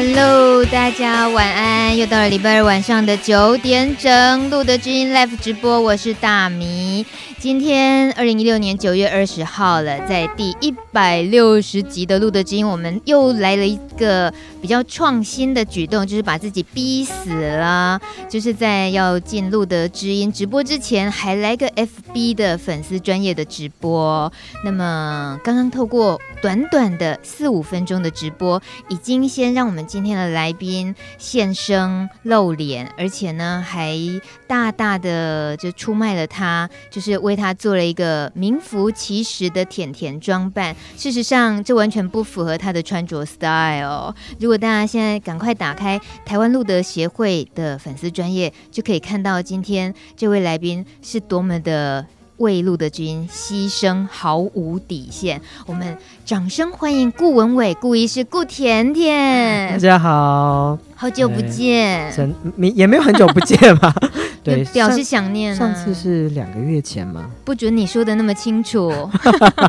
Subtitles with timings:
[0.00, 7.04] Hello，大家晚安，又到了礼拜二晚上的九点整，路德之音 Live 直播，我是大米。
[7.36, 24.32] 今天二零一六年九月二十号了，在第一百六十集的路德之音，我们又来了一个比较创新的举动，就是把自己逼死了，就是在要进露德知音直播之前，还来个 FB 的粉丝专业的直播。
[24.64, 33.98] 那么刚刚透过短短的四五分钟的直播，已经先让我们今天的来宾现身露脸，而且呢还
[34.46, 37.08] 大大的就出卖了他，就是。
[37.18, 44.14] 为他做了一个名副其实的甜甜装扮，事实上这完全不符合他的穿着 style。
[44.38, 52.06] 如果大家现在赶快打开台湾路德协会的粉丝专业，就可以看到今天这位来宾是多么的
[52.38, 55.40] 为露德军牺牲，毫无底线。
[55.66, 59.70] 我们掌声欢迎顾文伟、顾医师、顾甜甜。
[59.70, 62.34] 大家好，好久不见，真
[62.74, 63.94] 也没有很久不见吧。
[64.44, 65.54] 对，表示想念。
[65.54, 67.28] 上次是两个月前吗？
[67.44, 69.10] 不准你说的那么清楚。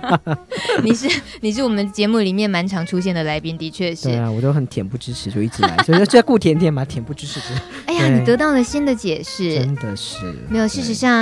[0.83, 1.09] 你是
[1.41, 4.09] 你是我们节目里面蛮常出现的来宾，的确是。
[4.09, 7.39] 对啊，我都很恬不知耻，就一直来，所以就叫顾甜甜嘛，恬不知耻。
[7.87, 10.19] 哎呀，你得到了新的解释，真的是。
[10.47, 11.17] 没有，事实上。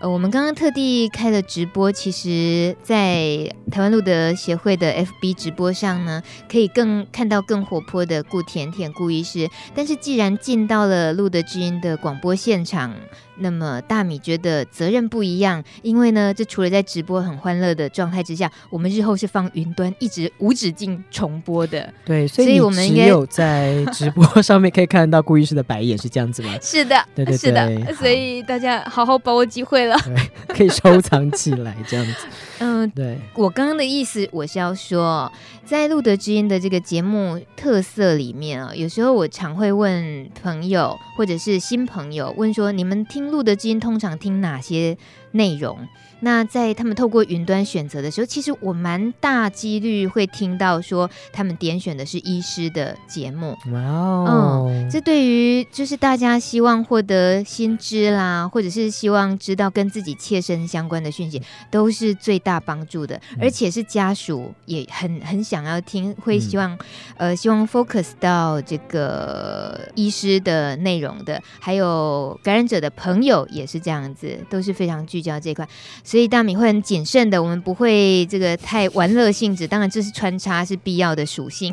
[0.00, 9.50] 呃，我们刚刚特地开了直播，其实，在台湾路德协会的 FB 直播上呢，可以更看到更活泼的顾甜甜顾医师。
[9.74, 12.94] 但是，既然进到了路德之音的广播现场，
[13.40, 21.92] 那么大米觉得责任不一样，因为呢，这除了在直播很欢乐的状态之下，我们日后是放云端，一直无止境重播的。
[22.04, 26.56] 对，所以我们只有在直播上面可以看到顾医师的白眼，是这样子吗？
[26.60, 27.94] 是的，对对对，是的。
[27.94, 32.26] 所以大家好好把握机会了，对，可以收藏起来，这样子。
[32.60, 33.16] 嗯，对。
[33.34, 35.30] 我刚刚的意思，我是要说，
[35.64, 43.27] 在路德之音的这个节目特色里面啊，有时候我常会问朋友或者是新朋友，问说你们听。
[43.30, 44.96] 录的基因通常听哪些
[45.32, 45.86] 内容？
[46.20, 53.56] 那在他们透过云端选择的时候，其实我蛮大几率会听到说他们点选的是医师的节目。
[53.72, 61.40] 哇哦，嗯，这对于就是大家希望获得新知啦，或者是希望知道跟自己切身相关的讯息，
[61.70, 63.20] 都是最大帮助的。
[63.40, 66.74] 而且是家属也很很想要听，会希望、
[67.16, 75.68] 嗯、呃希望 focus 到这个医师的内容的，还有感染者的朋友也是这样子，都是非常聚焦这块。
[76.08, 79.68] 所以大米会很谨慎的，我们不会这个太玩乐性质。
[79.68, 81.70] 当然，这是穿插是必要的属性。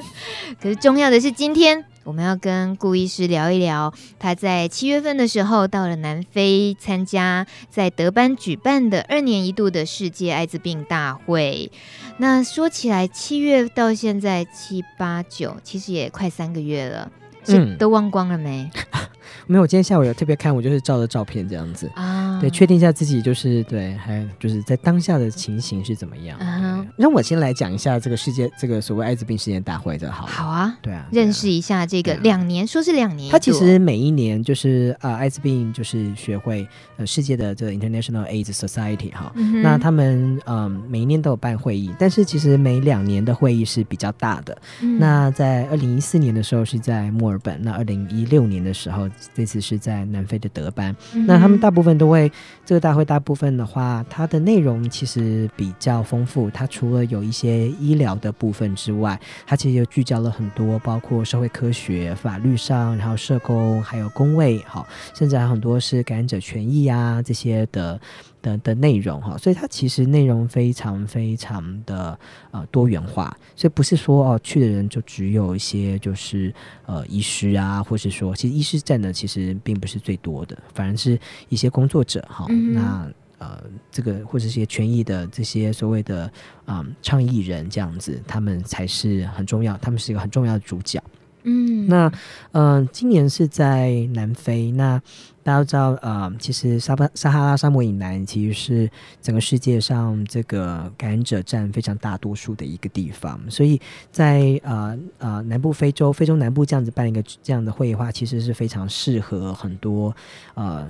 [0.60, 11.72] 可是重要的是，今天我们要跟顾医师聊一聊，他在七月份的时候到了南非参加在德班举办的二年一度的世界艾滋病大会。
[12.18, 17.10] 那说起来，七月到现在七八九，其实也快三个月了，
[17.46, 18.70] 嗯都忘光了没？
[18.74, 19.00] 嗯
[19.46, 26.38] 没有，我今天下午有特别看，我就是照的照片这样子啊，对，确定一下自己就是对，还就是在当下的情形是怎么样。
[26.38, 30.26] 啊，让我先来讲一下这个世界这个所谓艾滋病世界大会的好。
[30.26, 33.30] 好啊，对啊，认识一下这个两年，说是两年。
[33.30, 44.56] 它其实每一年就是啊、呃，艾滋病就是学会呃世界的这个 International AIDS Society 哈，嗯、那他们嗯、呃、每一年都有办会议，但是其实每两年的会议是比较大的。
[44.80, 49.08] 嗯、那在二零一四年的时候是在墨尔本，那二零一六年的时候。
[49.34, 52.30] 这次是在南非的德班，嗯、那他们大部分都会
[52.64, 56.48] 这个大会，大部分的话，它的内容其实比较丰富。
[56.50, 68.00] 它除了有一些医疗的部分之外，它其实又聚焦了很多，包括社会科学、法律上，然后社工，还有工位，好，甚至还有很多是感染者权益啊这些的。
[68.42, 72.18] 的的内容哈，所以它其实内容非常非常的
[72.52, 76.50] 呃多元化，所以不是说哦去的人就只有一些就是
[76.86, 81.20] 呃医师啊，或是说其实医师占的其实并不是最多的，反而是
[81.50, 86.24] 一些工作者哈，嗯、那呃这个或者一些权益的这些所谓的
[86.64, 91.02] 啊、呃、倡议人这样子，他们才是很重要，他们是一个很重要的主角。
[91.42, 92.06] 嗯，那
[92.52, 94.70] 嗯、呃，今年是在南非。
[94.72, 95.00] 那
[95.42, 98.90] 大家都知道，呃，其实沙巴撒哈拉沙漠以南其实是
[99.22, 103.40] 整个世界上这个感染者占非常大多数的一个地方。
[103.48, 103.80] 所以
[104.12, 110.14] 在呃呃南部非洲、非洲南部这样子办一个这样的会议的话，其实是非常适合很多
[110.52, 110.86] 呃。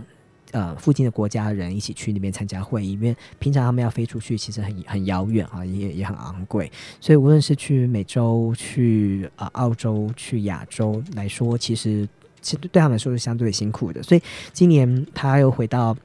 [0.52, 6.70] 呃，附近的国家的人一起去那边参加会议，因为平常他们要飞出去，其实很很遥远啊，也也很昂贵。
[7.00, 12.08] 所以无论是去美洲、去啊、澳洲、去亚洲来说，其实
[12.40, 14.02] 其实对他们来说是相对辛苦的。
[14.02, 15.96] 所以今年他又回到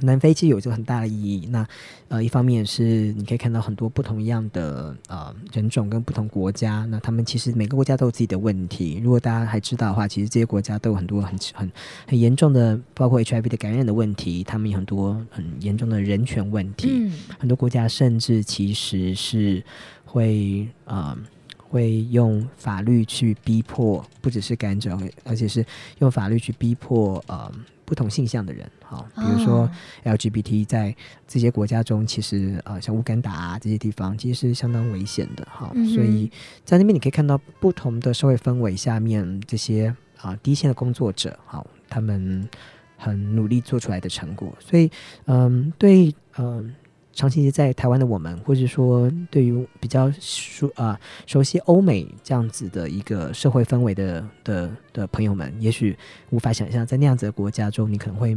[0.00, 1.46] 南非其实有着很大的意义。
[1.50, 1.66] 那
[2.08, 9.00] 呃，一方面是你可以看到很多不同样的呃人种跟不同国家，那他们其实每个国家都有自己的问题。
[9.02, 11.70] 如果大家还知道的话，其实这些国家都有很多很很
[12.06, 16.88] 很严重的，包括 HIV 的感染的问题，他们有很多很严重的人权问题。
[16.90, 19.62] 嗯，很多国家甚至其实是
[20.04, 21.16] 会呃
[21.56, 25.64] 会用法律去逼迫，不只是感染者，而且是
[26.00, 27.50] 用法律去逼迫呃。
[27.84, 29.70] 不同性向的人，好，比如说
[30.04, 30.94] LGBT 在
[31.26, 35.86] 这些国家中，其实呃，像乌干达啊这些地方，其实是相当危险的，哈、嗯。
[35.88, 36.30] 所以
[36.64, 42.48] 在那边你可以看到不同的社会氛围下面，这些啊第一线的工作者，好，他们
[42.96, 44.56] 很努力做出来的成果。
[44.60, 44.90] 所以，
[45.26, 46.74] 嗯，对，嗯。
[47.14, 55.96] 长期在台湾的我们，或者说对于比较熟啊熟悉欧美这样子的一个社会氛围的的的朋友们，也许
[56.30, 58.34] 无法想象，在那样子的国家中，你可能会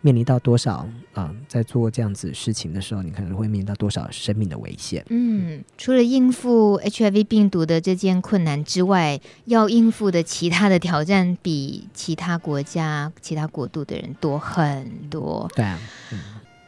[0.00, 5.04] 面临到多少啊，在做这样子事情的时候，你可能会面临到多少生命的危险。
[5.08, 15.48] 嗯，除了应付 HIV 病毒的这件困难之外，要应付的其他的挑战，比其他国家、其他国度的人多很多。
[15.54, 15.78] 对啊。
[16.12, 16.18] 嗯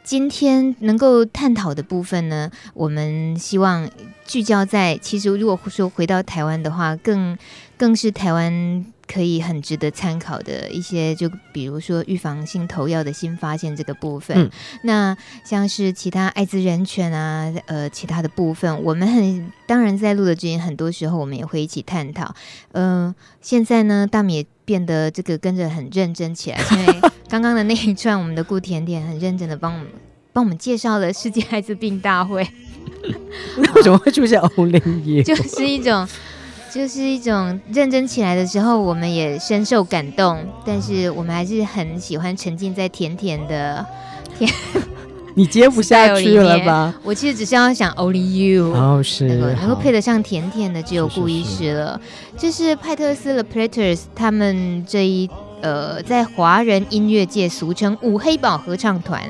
[0.09, 3.87] 今天能够探讨的部分呢，我们希望
[4.25, 7.37] 聚焦在，其实如果说回到台湾的话，更
[7.77, 14.35] 更是台湾可以很值得参考的一些，就比如说预防性投药的新发现这个部分。
[14.35, 14.49] 嗯、
[14.81, 22.33] 那像是其他艾滋人权啊，呃，其他的部分，我们很当然在录的之前，很多时候我们也会一起探讨。
[22.71, 29.87] 嗯、呃，现在呢，大米也变得这个跟着很认真起来，因为 刚刚的那一串，我们的顾甜甜很认真的帮我们
[30.31, 32.47] 帮我们介绍了世界艾滋病大会。
[33.73, 35.23] 为什么会出现 Only？
[35.25, 36.07] 就是一种，
[36.71, 43.83] 就是一种认真起来的时候，我们也深受感动，但是我们还是很喜欢沉浸在甜甜的
[44.37, 44.47] 甜。
[45.35, 46.93] 你接不下去了吧？
[47.03, 51.99] 我其实只是要想 Only You，哦是，能够配得上甜甜的只有顾医师了。
[52.37, 55.29] 这是，派特斯 The Platters 他们这一
[55.61, 59.21] 呃，在华人音乐界俗称五黑宝合唱团。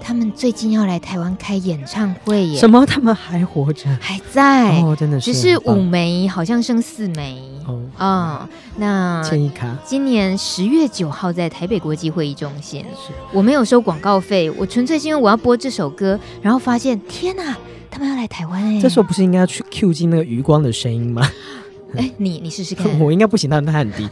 [0.00, 2.58] 他们最近要来台湾开演唱会耶！
[2.58, 2.84] 什么？
[2.86, 3.88] 他们还活着？
[4.00, 4.80] 还在？
[4.80, 5.32] 哦，真的是。
[5.32, 7.40] 只是五枚，好像剩四枚。
[7.66, 9.76] 哦，哦，那签一卡。
[9.84, 12.80] 今年十月九号在台北国际会议中心。
[12.94, 13.12] 是。
[13.32, 17.56] 我没有收广告费，我纯粹是因为我要播这首歌，然后发现天哪，
[17.90, 18.80] 他们要来台湾哎！
[18.80, 21.30] 这时候不是应该要去 Q 进那个余光的声音吗？
[21.96, 22.86] 哎，你你试试看。
[23.00, 24.08] 我应该不行，但他很低。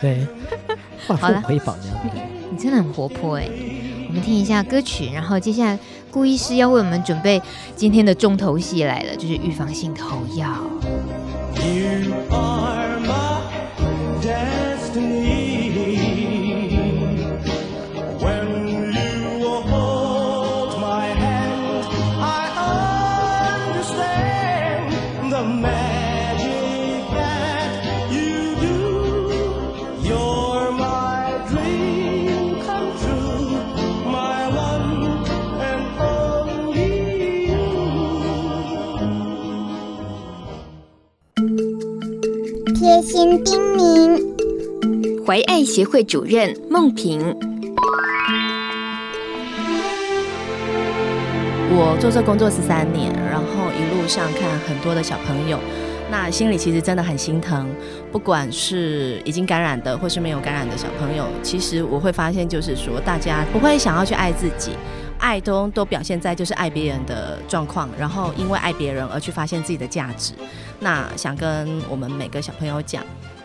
[0.00, 0.26] 对。
[1.08, 1.98] 好了，可以保这样。
[2.50, 3.48] 你真的很活泼哎。
[4.10, 5.78] 我们听一下歌曲，然后接下来
[6.10, 7.40] 顾医师要为我们准备
[7.76, 10.52] 今天的重头戏来了，就是预防性投药。
[43.30, 47.20] 新叮咛，怀爱协会主任孟平。
[51.70, 55.60] 我做这工作十三年，然后一路上看很多的小朋友，
[56.10, 57.68] 那心里其实真的很心疼。
[58.10, 64.72] 不管是已经感染的，或是没有感染的小朋友，其实我会发现，就是说大家不会想要去爱自己。
[65.20, 70.32] 爱都都表现在就是爱别人的状况，然后因为爱别人而去发现自己的价值。
[70.80, 73.04] 那想跟我们每个小朋友讲，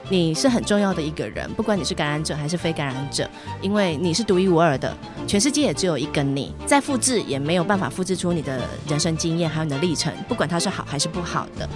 [0.10, 3.29] 你是很重要的一个人，不管你是感染者还是非感染者，
[3.62, 4.96] 因为你是独一无二的，
[5.27, 11.67] 全世界也只有一个你，再复制也没有办法复制出你的人生经验还有你的历程，不管它是好还是不好的。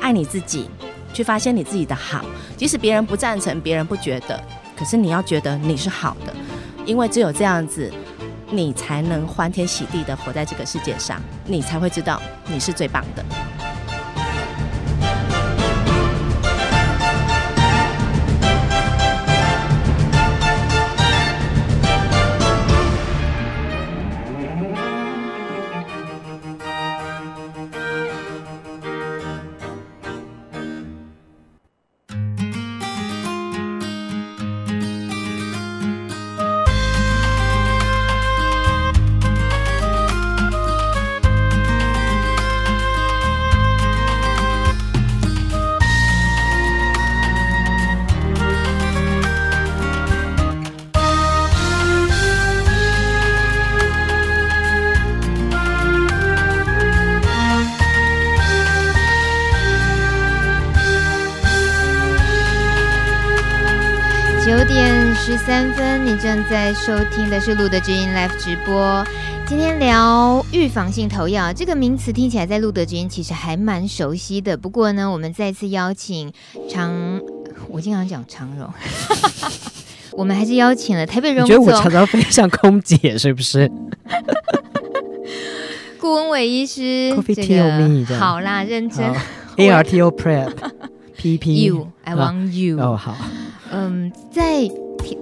[0.00, 0.70] 爱你自己，
[1.12, 2.24] 去发现你自己的好，
[2.56, 4.40] 即使别人不赞成，别人不觉得，
[4.76, 6.32] 可是你要觉得你是好的，
[6.86, 7.92] 因为只有这样子。
[8.54, 13.71] 你才能欢天喜地的活在这个世界上，你才会知道你是最棒的。
[66.12, 69.02] 你正在收听的是路德之音 Live 直播。
[69.46, 74.54] 今天聊预防性投药这个名词，听起来在路德之音其实还蛮熟悉的。
[74.54, 76.30] 不过呢，我们再次邀请
[76.68, 77.18] 长，
[77.70, 78.68] 我经常讲长荣，
[80.12, 81.48] 我们还是邀请了台北荣总。
[81.48, 83.72] 觉得我常常飞像空姐是不是？
[85.98, 87.16] 顾文伟医师
[88.20, 89.10] 好啦，认真。
[89.56, 90.52] ARTO Prep
[91.16, 93.16] PP You I want you 哦好，
[93.70, 94.68] 嗯，在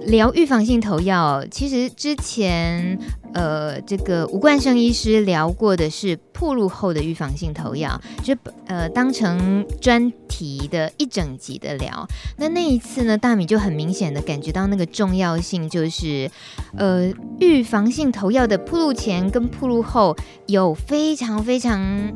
[0.01, 2.97] 聊预防性投药，其实之前
[3.33, 8.35] 呃这个吴冠生医师聊过的是铺路后的预防性投药，就
[8.67, 12.07] 呃当成专题的一整集的聊。
[12.37, 16.29] 那那一次呢，大米就很明显的感觉到那个重要性，就是
[16.77, 20.15] 呃预防性投药的铺路前跟铺路后
[20.47, 22.11] 有非常非常。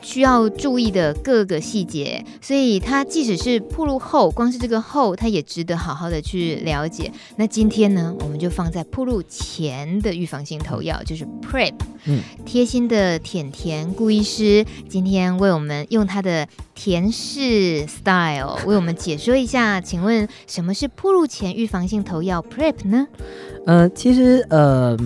[0.00, 7.10] 需要注意的各个细节，所以它即使是铺路后，光是这个后，它也值得好好的去了解。
[7.36, 11.74] 那今天呢，我们就放在铺路前的预防性投药，就是 PrEP。
[12.04, 23.06] 嗯，贴心的甜甜顾医师今天为我们用他的甜式 style 为我们解说一下，请问什么是铺路前预防性投药 PrEP 呢？
[23.66, 24.96] 呃，其实呃，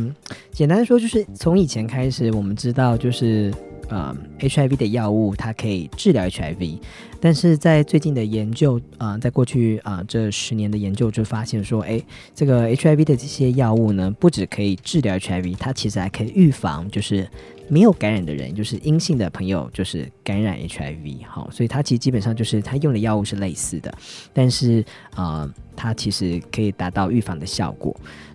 [0.52, 3.52] 简单说就是从以前开始，我们知道就是。
[3.92, 6.78] 呃，HIV 的药物它可以治疗 HIV，
[7.20, 12.00] 但是在最近的研究，啊、呃，在过去啊、这十年的研究就发现说，哎，
[12.34, 17.28] 这个 HIV 的这些药物呢，不止可以治疗 HIV，它其实还可以预防，就是
[17.68, 21.26] 没有感染的人，就是阴性的朋友，就是感染 HIV。
[21.28, 23.94] 好，所以它其实基本上就是它用的药物是类似的，
[24.32, 24.82] 但是
[25.14, 25.46] 啊、
[25.76, 27.94] 它其实可以达到预防的效果。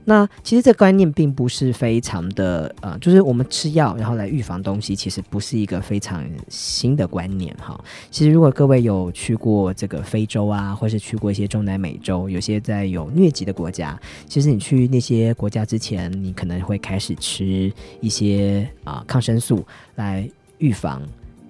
[0.10, 7.78] 那其实这观念并不是非常的呃，就是我们吃药然后来预防东西，其实不是一个非常新的观念哈。
[8.10, 14.00] 其实如果各位有去过这个非洲啊，或是去过一些中南美洲，有些在有疟疾的国家，
[14.30, 20.26] 其实你去那些国家之前，你可能会开始吃一些啊、抗生素来
[20.60, 21.02] 预防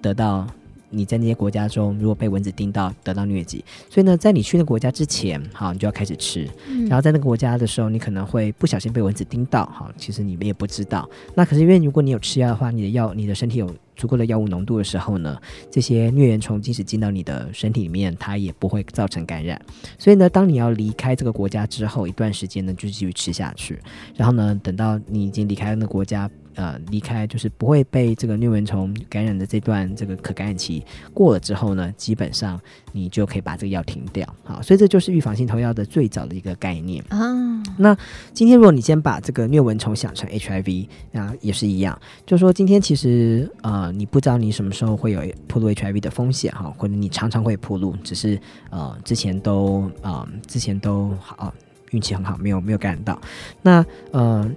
[0.02, 0.44] 得到。
[0.90, 6.48] 你在那些国家中，如果被蚊子叮到得到疟疾，所以呢，在你去那个国家之前，好，你就要开始吃。
[6.68, 6.86] 嗯。
[6.86, 11.08] 然后在那个国家的时候，你可能会不小心被蚊子叮到，好，其实你们也不知道。
[11.34, 15.36] 那可是因为如果你有吃药的话，你的药，你的身体有足够的药物浓度的时候呢，
[15.70, 19.60] 这些疟原虫即使进到你的身体里面，它也不会造成感染。
[19.98, 23.78] 所以呢，当你要离开这个国家之后一段时间呢，就继续吃下去。
[24.16, 26.30] 然后呢，等到你已经离开了那个国家。
[26.58, 30.84] 呃，离开就是不会被这个疟原虫感染的这段这个可感染期
[31.14, 32.60] 过了之后呢，基本上
[32.90, 34.26] 你就可以把这个药停掉。
[34.42, 37.62] 好，所以这就是预防性投药的最早的一个概念啊。
[37.76, 37.96] 那
[38.32, 41.96] 今天如果你先把这个疟蚊虫想成 HIV，那也是一样，
[42.26, 48.36] 就是说今天其实呃你不知道你什么时候会有暴露 HIV 的风险哈，或者你常常会暴露，只是
[48.70, 51.54] 呃之前都啊、呃、之前都好
[51.92, 53.16] 运气很好，没有没有感染到。
[53.62, 54.50] 那呃。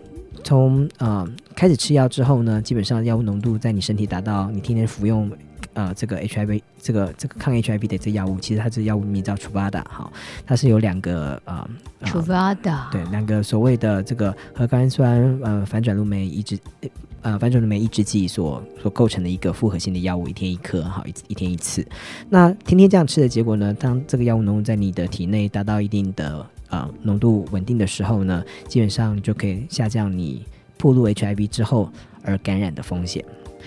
[0.44, 1.28] 从呃
[1.62, 5.30] 开始吃药之后呢，基本上药物浓度在你身体达到你天天服用
[5.74, 10.12] 呃这个 HIV 这个这个抗 HIV 的这药物，其实它这药物名叫 Truvada 哈，
[10.44, 11.70] 它是有两个呃
[12.04, 16.58] Truvada 对两个所谓的这个核苷酸呃反转录酶抑制
[17.22, 21.86] 呃反转录酶抑制剂所所构成的一个复合性的药物，一天一颗哈一一天一次。
[22.28, 30.44] 那天天这样吃的结果呢，当这个药物浓度在你的体内达到一定的啊，浓度稳定的时候呢，基本上就可以下降你
[30.82, 31.90] 暴露 HIV 之后
[32.24, 33.24] 而感染的风险。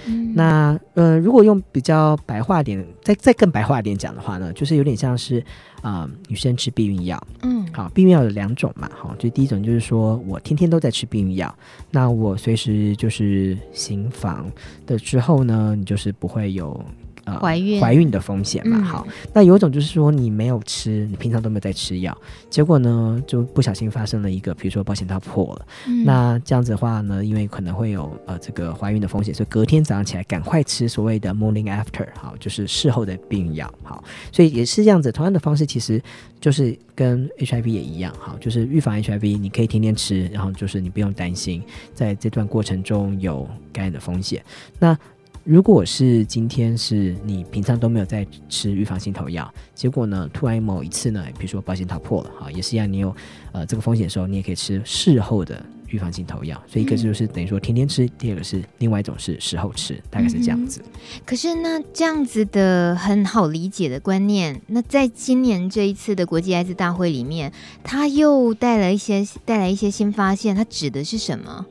[0.07, 5.39] 嗯、那呃，如果用比较白话点，再再更白话点讲的话呢，就是有点像是
[5.81, 7.27] 啊、呃，女生吃避孕药。
[7.43, 11.55] 嗯，好，避孕药有两种嘛，好，就第一种就是说我天天都在吃避孕药，
[11.91, 14.51] 那我随时就是行房
[14.85, 16.85] 的之后呢，你就是不会有。
[17.25, 17.81] 呃，怀孕。
[17.81, 22.17] 怀孕的风险嘛，嗯、好，那有一种就是说你没有吃，你平常都没有在吃药，
[22.49, 36.01] 结果呢就不小心发生了一个，比如说保险套破了，嗯、那这样子的话呢，因为可能会有呃这个怀孕的风险，所以隔天早上起来赶快吃所谓的 morning after，好，就是事后的避孕药，好，所以也是这样子，同样的方式其实
[36.41, 41.63] 就是跟 HIV 也一样，好，就是预防 HIV，你可以天天吃，然后就是你不用担心
[41.95, 44.43] 在这段过程中有感染的风险，
[44.79, 44.97] 那。
[45.45, 53.15] 如果是今天是你平常都没有在吃预防性投药，结果呢，突然某一次呢，比如说保险套破了，哈，也是一样，你有
[53.53, 56.59] 呃这个风险的时候，你也可以吃事后的预防性投药。
[56.67, 60.81] 所以一个就是等于说天天吃，第二个是另外一种是事后吃，大概是这样子。
[60.83, 71.67] 嗯、可是那这样子的很好理解的观念，那在今年这一次的国际艾滋大会里面，它又带来一些带来一些新发现，它指的是什么？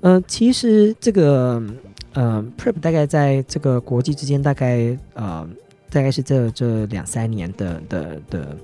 [0.00, 1.62] 呃，其实这个。
[2.20, 5.48] 嗯，PrEP 大概在这个国际之间大概呃
[5.90, 8.56] 大概是这这两三年的的的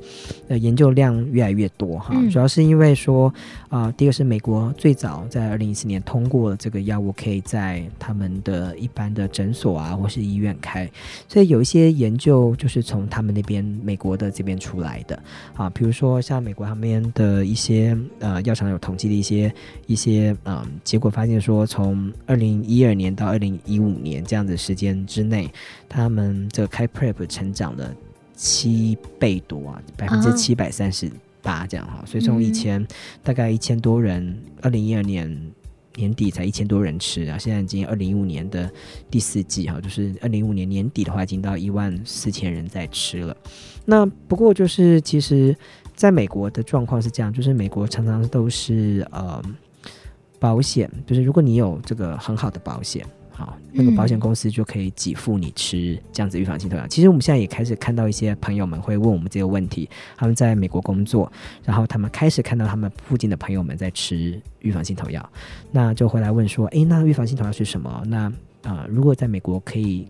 [0.48, 3.32] 呃研究量越来越多哈，主要是因为说
[3.68, 10.90] 啊、呃，第一个是美国最早在二零一四年通过了这个药物可以在他们的一般的诊所啊或是医院开，
[11.28, 15.20] 所以有一些研究就是从他们那边美国的这边出来的。
[15.54, 19.52] 啊，比如说像美国旁边的一些呃药厂有统计的一些
[19.86, 25.50] 一些嗯、呃、结果，发现说从二零一二年到二零一五年这样的时间之内，
[25.94, 27.94] 他们这个开 PrEP 成长了
[28.34, 31.08] 七倍多啊，百分之七百三十
[31.40, 32.84] 八这样哈，所以从以前
[33.22, 35.52] 大概一千多人，二零一二年
[35.94, 38.68] 年底才一千多人吃然后，现在已经二零一五年的
[39.08, 43.36] 第四季哈，就是二零一五年年底的话，已经到一万四千人在吃了。
[43.84, 45.56] 那不过就是其实
[45.94, 49.40] 在美国的状况是这样，就是美国常常都是呃
[50.40, 53.06] 保险，就是如果你有这个很好的保险。
[53.36, 56.86] 好，那个保险公司就可以给付你吃这样子预防性投药。
[56.86, 61.30] 其实我们现在也开始看到一些朋友们会问我们这个问题，他们在美国工作，
[61.64, 65.28] 然后他们开始看到他们附近的朋友们在吃预防性投药，
[65.72, 68.02] 那就回来问说，诶，那预防性投药是什么？
[68.06, 70.08] 那啊、呃，如果在美国可以。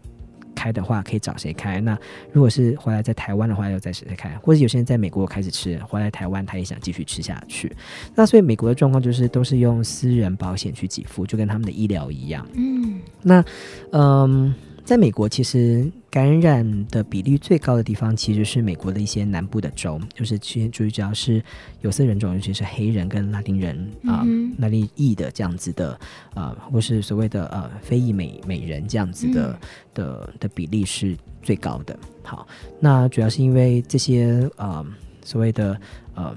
[0.55, 1.81] 开的话可以找谁开？
[1.81, 1.99] 那
[2.33, 4.31] 如果是回来在台湾的话，要在谁开？
[4.43, 7.71] 或者有些人在美国开始吃，回来台湾他也想继续吃下去。
[8.15, 12.47] 那所以美国的状况就是都是用私人保险去给付，就跟他们的医疗一样。
[12.55, 13.45] 嗯，那
[13.91, 14.55] 嗯。
[14.85, 21.43] 在美国，其实感染的比例最高的地方，其实是美国的一些南部的州，就是其实主要是
[21.81, 23.75] 有色人种，尤其是黑人跟拉丁人
[24.05, 25.93] 啊、嗯呃，那里裔的这样子的
[26.35, 29.59] 啊、呃，或是所谓的呃非裔美美人这样子的、嗯、
[29.95, 31.99] 的的比例是最高的。
[32.23, 32.47] 好，
[32.79, 34.85] 那主要是因为这些呃
[35.25, 35.81] 所谓的
[36.15, 36.37] 呃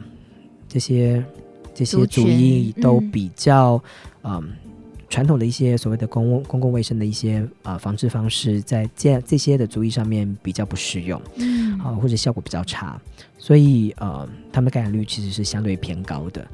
[0.69, 1.21] 这些
[1.75, 3.75] 这些主义都比较
[4.23, 4.31] 嗯。
[4.31, 4.43] 呃
[5.09, 12.99] 传统的一些所谓的公共公共卫生的一些啊、呃、防治方式，在这这些的族裔上面比较不适用，嗯，啊或者效果比较差，
[13.37, 16.45] 所以呃他们的感染率其实是相对偏高的。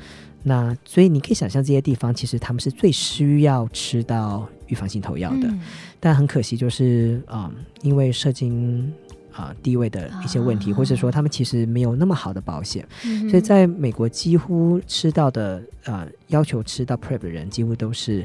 [0.43, 5.59] 那所以你可以想象这些地方其实他们是最需要吃到预防性投药的，嗯、
[5.99, 8.93] 但很可惜就是啊、呃、因为社经
[9.31, 18.23] 啊、呃、地位的一些问题，啊、或者说他们其实没有那么好的保险，嗯、所以在美国几乎吃到的啊、呃、要求吃到 PrEP 的人几乎都是。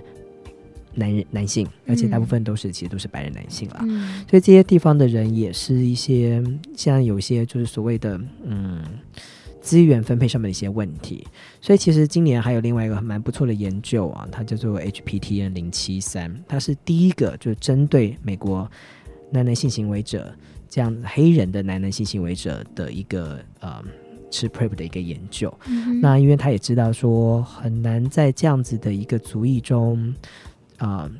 [0.94, 6.42] 男人、男性，而且大部分都是、嗯、其实都是白人男性啦，嗯、所以这些地方的人也是一些
[6.76, 8.82] 像有些就是所谓的嗯
[9.60, 11.26] 资源分配上面的一些问题，
[11.60, 18.68] 所以其实今年还有另外一个蛮不错的研究啊，它叫做 HPTN 零七三，它是第一个就是针对美国
[19.30, 20.34] 男男性行为者
[20.68, 23.82] 这样黑人的男男性行为者的一个呃
[24.30, 25.52] 吃 PrEP 的一个研究。
[25.66, 30.14] 嗯、那因为他也知道说很难在这样子的一个族裔中。
[30.78, 31.10] 啊，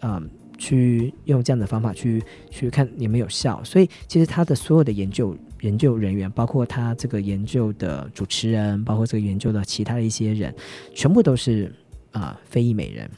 [0.00, 0.22] 啊，
[0.56, 10.54] 去用这样的方法去去看有没有效，所以其实他的所有的研究研究人员，包括他这个研究的主持人，包括这个研究的其他的一些人，
[10.94, 11.74] 全部都是
[12.12, 13.10] 啊非裔美人，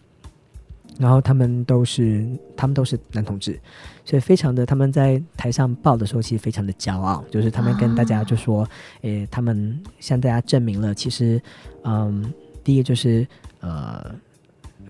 [0.99, 3.61] 然后他们都是他们都是男同志，
[4.05, 8.67] 所以非常的他们在台上报的时候，其实非常的骄傲，就是他们跟大家就说，
[9.03, 11.43] 诶，他们向大家证明了，其实，
[11.83, 12.33] 嗯，
[12.63, 13.27] 第一个就是
[13.61, 14.15] 呃。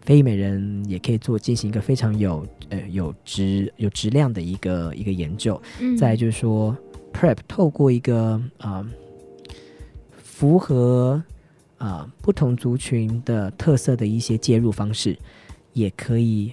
[0.05, 5.61] 非裔美人也可以做进行一个非常有呃有质有质量的一个一个研究。
[5.81, 6.77] 嗯，再就是说
[7.13, 8.87] ，PrEP 透过一个啊、呃、
[10.17, 11.23] 符合
[11.79, 15.19] 啊、呃、不同族群的特色的一些介入方式，
[15.73, 16.53] 也可以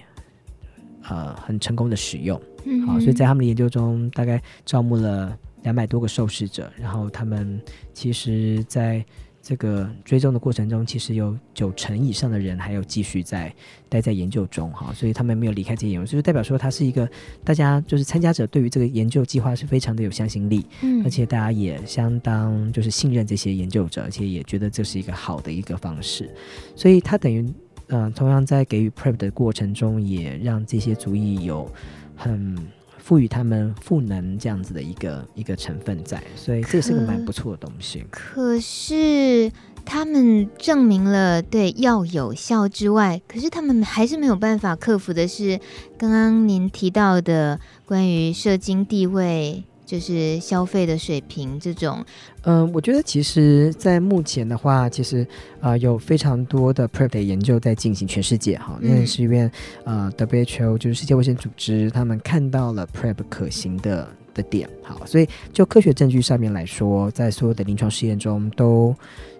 [1.02, 2.40] 呃很成功的使用。
[2.86, 7.60] 好，所以在他们的研究中，大概招募了两百多个受试者，然后他们
[7.92, 9.04] 其实在。
[9.42, 13.52] 这个追踪的过程中，其实有九成以上的人还有继续在
[13.88, 17.08] 待在研究中哈，所以他们没有离开这些研究，就是代表说他是一个
[17.42, 26.30] 大家就是参加者对于这个研究计划是非常的有向心力，嗯，而且大家也相当就是信任这些研究者，而且也觉得这是一个好的一个方式，
[26.76, 27.40] 所以他等于
[27.88, 31.68] 嗯、呃，同样在给予 PrEP 的过程中，也让这些族裔有
[32.14, 32.56] 很。
[33.02, 38.04] 赋予他们赋能这样子的一个一个成分在，所以这是个蛮不错的东西。
[38.10, 39.50] 可，是
[39.84, 45.58] 他们证明了对药有效之外，可是他们还是没有办法克服的是
[45.98, 49.64] 刚刚您提到的关于射精地位。
[49.92, 52.02] 就是消费的水平这种，
[52.44, 55.20] 嗯、呃，我觉得其实，在目前的话，其实
[55.60, 59.50] 啊、呃，有非常多的 PrEP 的研究在进行，全世界哈，因为是因为
[59.84, 68.96] 呃，WHO 就是世界卫生组织，他们看到了 PrEP 可行的的点，好，所以就科学证据上面来说，在所有的临床试验中，都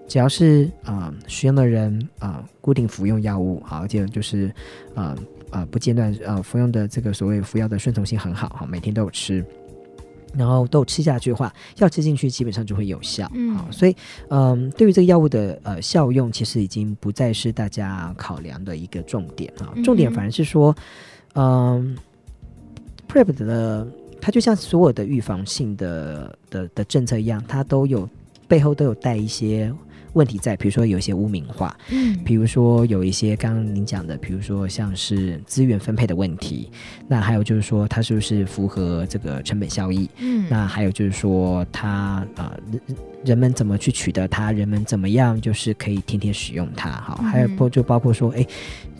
[0.06, 4.52] 只要是啊、呃，使用的人啊、呃，固定服用药物，好，而且就是
[4.94, 5.16] 啊
[5.48, 9.42] 啊、不间断啊、呃、服用的这个所谓服药的顺从性很好哈，每天都有吃。
[10.34, 13.30] 然后都吃下去的话，药吃进去基本上就会有效。
[13.34, 13.96] 嗯，好，所以
[14.28, 19.72] 嗯，对于这个药物的呃效用，其实已经不再是大家考量的一个重点啊。
[19.84, 20.74] 重点反而是说，
[21.34, 21.96] 嗯
[23.08, 23.86] ，PrEP 的
[24.20, 28.08] 它就像所有的预防性的的的政策一样，它都有
[28.48, 29.72] 背后都有带一些。
[30.14, 36.70] 问题在，比如说有一些污名化，嗯，比如说有一些刚刚您讲的，比如说像是资源分配的问题，
[37.08, 42.80] 那还有就是说它是不是符合这个成本效益，嗯，那还有就是说它啊、呃、人
[43.24, 48.46] 人们怎么去取得它，人们怎么样就是可以天天使用它，好，还有包就包括说，哎，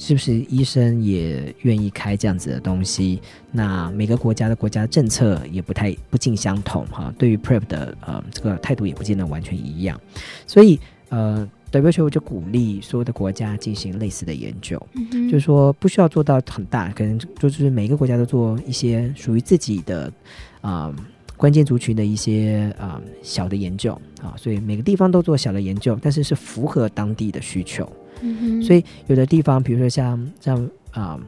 [0.05, 3.21] 是不是医生也愿意开这样子的东西？
[3.53, 10.01] 那每个国家的国家政策也不太不尽相同，哈，对于 PrEP 的呃这个态度也不见得完全一样，
[10.47, 10.79] 所以。
[11.15, 20.11] 呃，WHO 就鼓励所有的国家进行类似的研究，嗯、就是说不需要做到很大，可能就是每个国家都做一些属于自己的
[20.62, 20.95] 啊、呃、
[21.37, 27.87] 关键族群的一些啊、呃、小的研究啊，所以每个地方都做小的研究，但是是符合当地的需求。
[28.63, 31.19] 所以有的地方，比如说像像啊、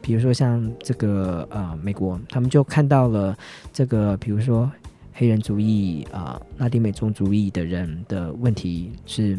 [0.00, 3.36] 比如说像这个啊、美国，他们就看到了
[3.72, 4.70] 这个，比如说。
[5.12, 9.38] 黑人族裔啊、拉丁美洲族裔的人的问题是，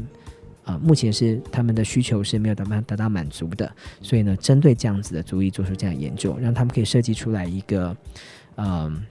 [0.64, 7.98] 啊、目前是他们的需求是没有得到得到满足的，所以呢，针对这样子的族裔做出这样研究，让他们可以设计出来一个，
[8.58, 9.02] 嗯、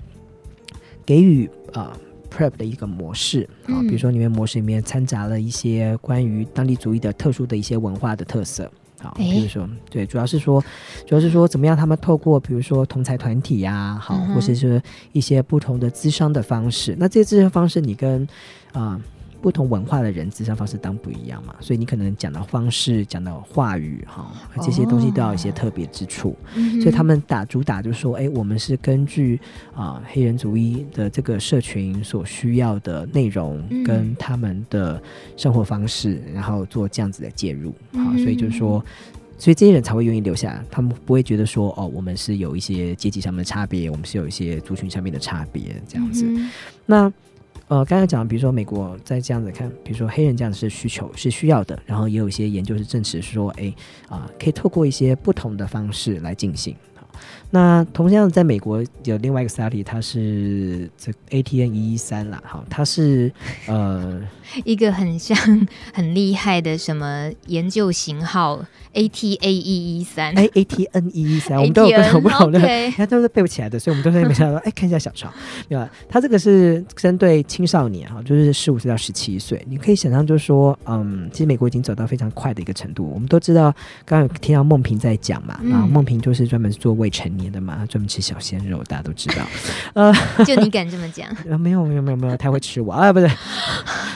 [1.04, 1.98] 给予啊、
[2.30, 8.70] PrEP 的一个模式啊，比如说里面模式里面掺杂了一些关于当地族裔的特殊的一些文化的特色。
[9.00, 10.62] 好，比如说，对，主要是说，
[11.06, 11.76] 主要是说，怎么样？
[11.76, 14.80] 他们透过比如说同财团体呀、啊，好，或者是
[15.12, 16.94] 一些不同的资商的方式。
[16.98, 18.22] 那这些资商方式，你跟
[18.72, 18.94] 啊。
[18.94, 19.00] 呃
[19.40, 24.30] 不同文化的人智商方式当不一样嘛，所以你可能讲的方式、讲的话语哈，
[24.62, 26.36] 这些东西都要有一些特别之处。
[26.54, 29.40] 哦、所以他们打主打就说，哎，我们是根据
[29.74, 35.02] 啊、呃、黑人族裔的这个社群所需要的内容跟他们的
[35.36, 37.74] 生活方式，嗯、然后做这样子的介入。
[37.94, 38.84] 好，所以就是说，
[39.38, 46.26] 所以这些人才会愿意留下来，他们不会觉得说，哦，我们是有一些阶级上面的差别，我们是有一些族群上面的差别这样子。
[46.28, 46.50] 嗯、
[46.84, 47.12] 那。
[47.70, 53.72] 呃，刚才讲，比如说美国在这样子看，比如说黑人这样子是需求是需要的，然后也有一些研究是证实说，哎，
[54.08, 56.74] 啊、可以透过一些不同的方式来进行。
[57.50, 63.32] 那同样在美国有另外一个 study，它是这 ATN 一一三啦，好，它是
[63.66, 64.20] 呃
[64.64, 65.36] 一个很像
[65.92, 75.28] 很厉害的什么研究型号 ATA 一一三，哎 ATN 一一三， 我们都有不同的，你看 都是背不起来的，所以我们都在没想到，哎，看一下小抄，
[75.68, 75.90] 对吧？
[76.08, 83.10] 它这个是针对青少年哈，就是十五岁到十七岁，你可以想象就是说，嗯，其实美国已经走到非常快的一个程度。
[83.12, 87.39] 我们都知道，刚刚有听到梦萍在讲嘛，然后梦萍就是专门做未成年。
[87.40, 89.44] 年的嘛，专门吃小鲜肉，大家都知道。
[89.94, 90.12] 呃，
[90.44, 91.28] 就你敢这么讲？
[91.48, 93.28] 呃，没有没有没有没有，他会吃我啊，不是？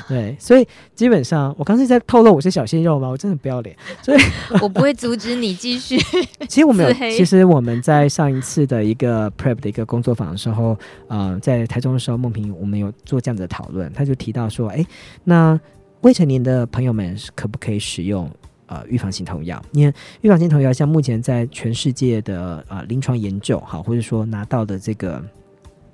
[0.06, 3.08] 对，所以基本上，我刚才在透露我是小鲜肉吗？
[3.08, 4.20] 我真的不要脸，所以
[4.60, 5.98] 我不会阻止你继续。
[6.46, 14.84] 其实我们有，其实我们在上一次的一个 PrEP 的一个工作坊的时候，呃，在台中的时候，梦萍我们有做这样子的讨论，他就提到说，哎，
[15.24, 15.58] 那
[16.02, 18.30] 未成年的朋友们可不可以使用？
[18.66, 25.22] 呃，预防性投药，因为预防性投药像目前在全世界的呃临床研究，好，或者说拿到的这个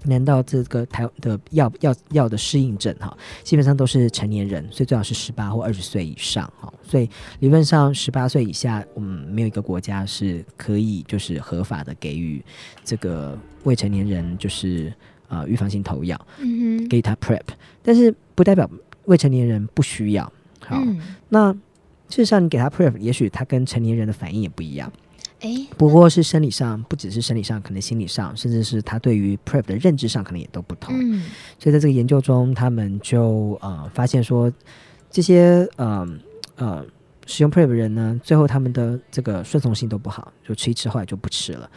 [0.04, 12.40] 难道这个台的药药药的适应症，哈，基本上都是成年人，所以最好是十八或二十岁以上，哈，所以理论上十八岁以下，我们，没有一个国家是可以就是合法的给予
[12.85, 14.92] 这个未成年人就是
[15.26, 17.42] 呃预防性投药，嗯哼，给他 PrEP，
[17.83, 18.70] 但是不代表
[19.06, 20.24] 未成年人不需要，
[20.61, 21.56] 好，嗯、那。
[22.10, 24.92] 事实上，你给他 PrEP，也许他跟成年人的反应也不一样。
[25.40, 30.94] 哎，不过是生理上，不只是生理上，可能心理上，甚至是他对于 PrEP 的认知上，可能也都不同。
[30.98, 31.22] 嗯，
[31.58, 34.52] 所以在这个研究中，他们就呃发现说，
[35.10, 36.06] 这些呃
[36.56, 36.84] 呃。
[37.26, 41.70] 使用 PrEP 的人呢，最后他们的这个顺从性都不好，就吃一吃，后来就不吃了。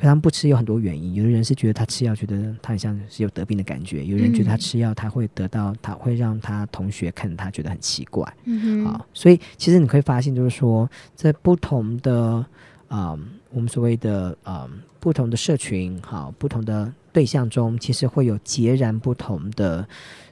[0.00, 8.26] 可他们不吃有很多原因，有的人是觉得他吃药觉得他很像是有得病的感觉，有人觉得他吃药他会得到，他会让他同学看他觉得很奇怪。
[8.44, 12.16] 嗯哼，好，所以其实你可以发现，就是说在不同的
[12.88, 13.18] 啊、呃，
[13.50, 19.86] 我们所谓的啊、呃，不同的社群，好，不同的对象中，其实会有截然不同的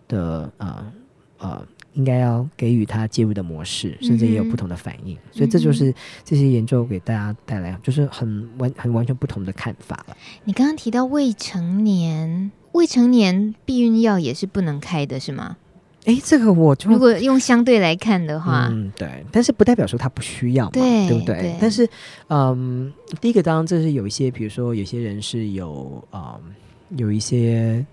[0.09, 0.92] 的啊啊。
[1.38, 5.92] 呃呃应该要给予他介入的模式，甚至也有不同的反应，嗯、所以这就是
[6.24, 10.16] 这些研究给大家带来就是很完很完全不同的看法了。
[10.44, 15.57] 你刚刚提到未成年，未成年避孕药也是不能开的，是吗？
[16.05, 21.40] 哎，这个我就如果用相对来看的话，嗯，对，但是不代表说他不需要嘛，对，对不对？
[21.40, 21.88] 对，但是，
[22.29, 26.40] 嗯，第一个当然这是有一些，比如说有些人是有，嗯，
[26.96, 27.85] 有一些。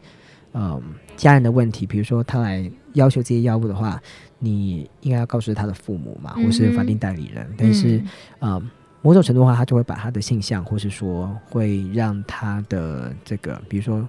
[0.57, 0.81] 嗯
[1.17, 4.01] 家人的问题，比如说他来要求这些药物的话，
[4.39, 7.45] 你应该要告诉他的父母嘛，或是法定代理人。
[7.49, 8.03] 嗯、但是
[8.39, 8.61] 呃
[9.01, 14.05] 某种程度的话，他就会把他的性向，或是说会让他的这个，比如说。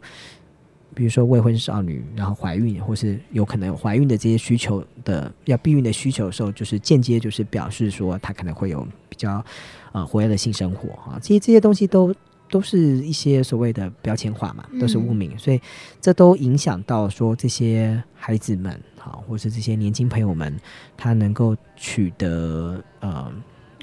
[0.95, 9.45] 比如说未婚少女，然后怀孕，或是有可能有怀孕的这些需求的要避孕的需求的时候，就是间接就是表示说他可能会有比较
[9.93, 12.15] 呃活跃的性生活啊，其实这些东西都
[12.49, 15.61] 都是一些所谓的标签化嘛，都是污名，嗯、所以
[16.01, 20.55] 这都影响到说这些孩子们好，或是这些年轻朋友们，
[20.97, 23.33] 他能够取得呃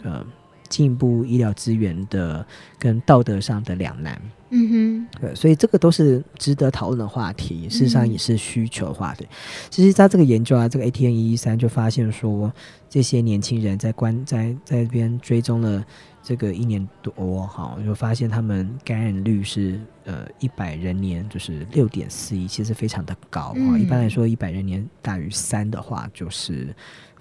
[0.03, 0.25] 呃
[0.69, 2.45] 进一步医疗资源的
[2.79, 4.21] 跟道德上的两难。
[4.55, 9.23] 嗯哼，对，所以这个都是值得讨论的话题，事实上也是需求的话题。
[9.23, 9.35] 嗯、
[9.71, 12.53] 其实在这个研究啊，这个 ATN 一一三就发现说，
[12.87, 15.83] 这些年轻人在关在在这边追踪了
[16.23, 23.55] 这个一年多，哈，就发现他们感染率是呃一百人年就是六点四一，其实非常的高啊。
[23.57, 26.73] 嗯、一般来说，一百人年大于三的话，就是。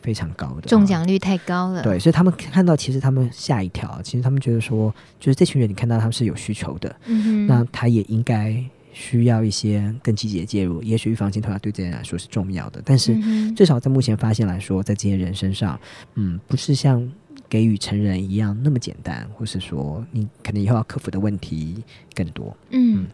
[0.02, 8.52] 非常高的中奖率太高了，对，所以他们看到，其实他们吓一跳，其实他们觉得说，就是这群人，你看到他们是有需求的，嗯，那他也应该
[8.92, 10.82] 需要一些更积极的介入。
[10.82, 13.16] 也许预防性投药对这些人来说是重要的，但是
[13.54, 15.78] 至少在目前发现来说，在这些人身上，
[16.16, 17.08] 嗯，不是像。
[17.52, 21.84] 给予成人一样那么简单，或是说你可能以后要克服的问题
[22.14, 22.56] 更多。
[22.70, 23.06] 嗯，嗯，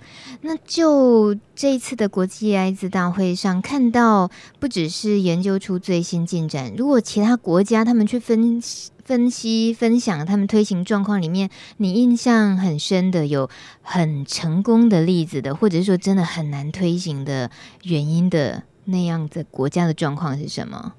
[0.43, 13.51] 那就这一次的国际艾滋大会上看到，不只是研究出最新进展，如果其他国家他们去分析、分析、分享他们推行状况里面，你印象很深的有
[13.83, 17.51] 很成功的例子的，或者是说真的很难推行的
[17.83, 20.95] 原因的那样的国家的状况是什么？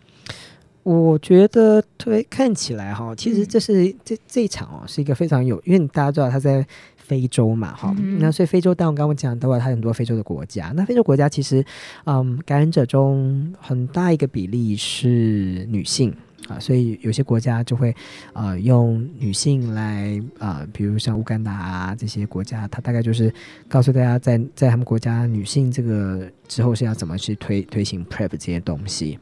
[0.84, 6.65] 我觉得推看起来哈，其实这是、嗯、这这一场哦，是一个非常有，因为大家知道他在
[6.96, 11.63] 非洲嘛哈，嗯、那所以非洲，但我刚刚讲到了，它很多非洲的国家，那非洲国家其实，
[12.06, 16.13] 嗯，感染者中很大一个比例是女性。
[16.50, 17.96] 啊，所以有些国家就会，
[18.34, 23.32] 呃，用女性来，呃，比如像乌干达啊这些国家，它大概就是
[23.68, 29.18] 告诉大家在，在在他们国家女性这个之后是要怎么去推推行 PrEP 这些东西，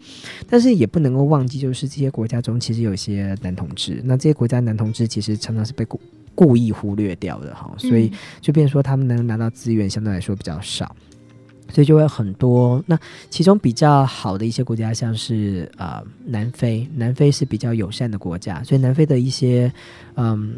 [0.50, 6.00] 但是也不能够忘记，就是这些国家中其实有一些男同志，那这些国家男同志其实常常是被故
[6.34, 10.96] 故意忽略掉的哈，所以就变成说他们能拿到资源相对来说比较少。
[11.72, 12.98] 所以就会很多，那
[13.30, 19.72] 其中比较好的一些国家，像是呃南非，南非是比较友善的国家，所以南非的一些
[20.18, 20.56] 嗯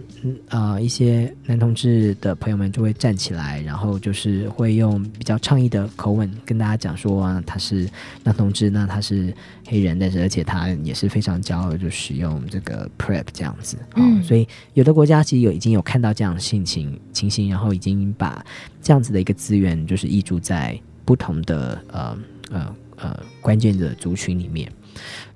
[0.49, 7.87] 呃一些男同志的朋友们就会站起来，然后就是会用比较倡议的口吻跟大家讲说，啊，他是
[8.23, 9.33] 男同志，那他是
[9.67, 18.43] 黑人，但是而且他也是非常骄傲，就使用这个 PrEP 这样子，嗯，所以有的国家其实有已经有看到这样的性情情形，然后已经把
[18.81, 20.79] 这样子的一个资源就是溢注在。
[21.05, 22.15] 不同的呃
[22.51, 24.71] 呃呃关键的族群里面，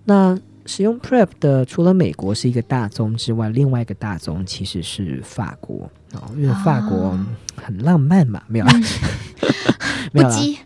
[0.05, 5.89] 那使用 PrEP 的除了美国是一个大宗之外，另外一个大宗其实是法国。
[6.13, 7.17] 哦，因为法国
[7.55, 8.65] 很浪漫嘛，没有，
[10.13, 10.57] 不羁，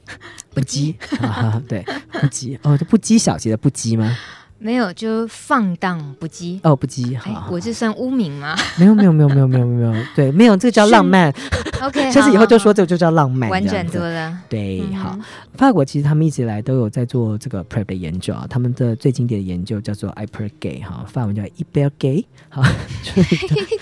[0.53, 0.93] 不羁。
[1.25, 1.81] 啊，对，
[2.11, 2.59] 不羁。
[2.63, 4.17] 哦，这不羁小节的不羁吗？
[4.59, 8.55] 没有，就放荡不羁哦，不羁好，我是算污名吗？
[8.77, 11.31] 没有，没有，没有，没有，没有，没有，对，没有，这个叫浪漫。
[11.81, 14.35] OK， 下次以后就说这个就叫浪漫，婉转多了。
[14.49, 15.17] 对，好，
[15.53, 22.63] 法国其实他们一直以来都有在做这个 PrEP 的研究啊，他们的最经典的研究叫做 Hypergay 哈，法文叫 Hypergay， 好，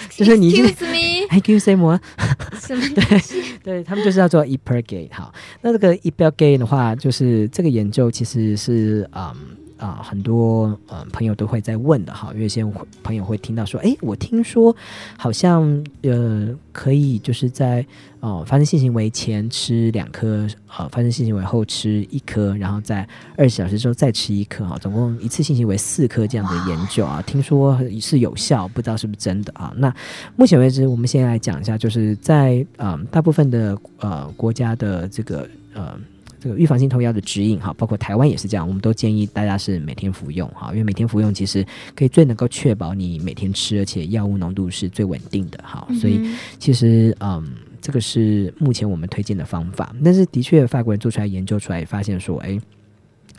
[0.09, 1.99] 就是 你，Excuse me，Excuse me，
[2.59, 2.89] 什么？
[2.95, 3.21] 对，
[3.63, 9.33] 对他们就是要做 Hypergay，好，那这个 Hypergay 的话，就是这个研究其实是嗯。
[9.77, 12.65] 啊、呃，很多呃朋友都会在问的哈，因为有些
[13.03, 14.75] 朋友会听到说，哎，我听说
[15.17, 17.85] 好像呃可以就是在
[18.21, 23.07] 哦、呃、发生性行为前吃两颗，呃发生性行为后吃一颗，然后在
[23.37, 29.73] 二十小时之后再吃一颗哈，总共一次性行为四颗这样的研究啊，听说是有效，不知道是不是真的啊？
[29.77, 29.93] 那
[30.35, 35.99] 目前为止，我们先来讲一下，就是在呃大部分的呃国家的这个呃。
[36.45, 46.21] 这个预防性投药的指引哈，包括台湾也是这样，我们都建议大家是每天服用哈，因为每天服用其实可以最能够确保你每天吃，而且药物浓度是最稳定的哈，所以
[46.59, 47.43] 其实嗯，
[47.81, 49.91] 这个是目前我们推荐的方法。
[50.03, 52.61] 但是的确，法国人做出来研究出来，发现说，哎。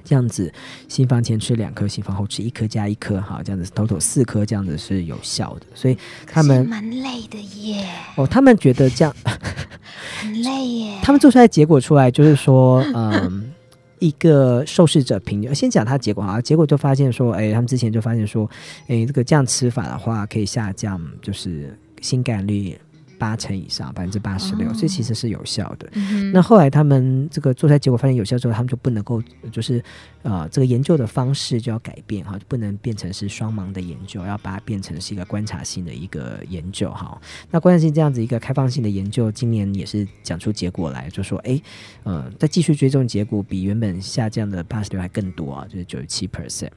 [0.06, 0.50] 这样子，
[0.88, 5.66] 心房前吃两颗，心房后吃一颗加一颗，哈，这样子 total 四颗，这样子是有效的。
[5.74, 7.84] 所以他们蛮累的耶。
[8.14, 9.14] 哦，他们觉得这样
[10.22, 10.98] 很累耶。
[11.02, 13.52] 他们做出来结果出来就是说，嗯，
[13.98, 18.48] 一个受试者平均，先讲他结果啊，结果就发现说，哎，他们之前就发现说，
[18.86, 22.78] 哎，这个这样吃法的话，可以下降就是心感率
[23.18, 25.88] 八成以上，百分之八十六，所以其实是有效的。
[25.92, 29.82] 嗯、那后来他们这个做出来结果发现有效之后，他们就不能够就是
[30.22, 37.20] 呃这个研究的方式就要改变哈，就不能变成是双盲的研究，要把它变成是一个观察性的一个研究哈。
[37.50, 41.60] 那观察性这样子一个开放性的研究，今年也是讲出结果来，就说哎，
[42.04, 46.70] 呃，在继续追踪结果比原本下降的八十六还更多啊，就是九十七 percent。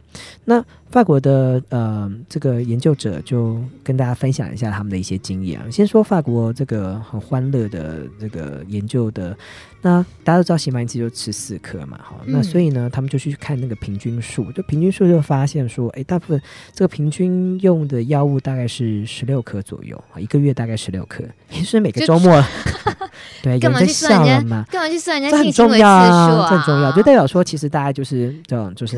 [0.46, 5.70] 那法国的呃这个研究者就跟大家分享一下他们的一些经验啊。
[5.70, 9.36] 先说法国我这个很欢乐的这个研究的，
[9.82, 16.42] 那大家都知道西马因酯就吃四颗嘛，好，那所以呢，他们就去看那个平均数，就平均数就发现说，哎，大部分
[16.74, 22.44] 这个平均用的药物大概是十六颗左右，一个月大概十六颗， 也就是每个周末。
[23.42, 24.66] 对，干嘛去算人家？
[24.70, 25.38] 干嘛去算人家？
[25.38, 28.98] 这很重要啊，这很重要，就代表说，其实大家就是这种，就是，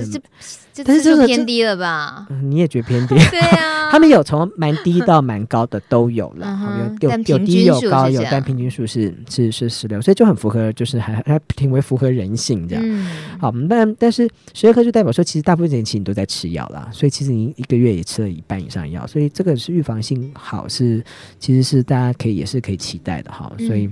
[0.84, 2.28] 但是这个偏低了吧？
[2.44, 3.15] 你也觉得偏低？
[3.30, 13.08] 对啊，他们有从蛮低到蛮高的都有了，有有有低有高有，但平均数是是是十六，所以就很符合，就是还还挺为符合人性这样。
[13.40, 21.04] 好，但但是十二颗就代表说，其实大部分人其实你都在吃药啦，所以其实你一个月也吃了一半以上药，所以这个是预防性好，是
[21.40, 23.90] 其实是大家可以也是可以期待的哈，所以。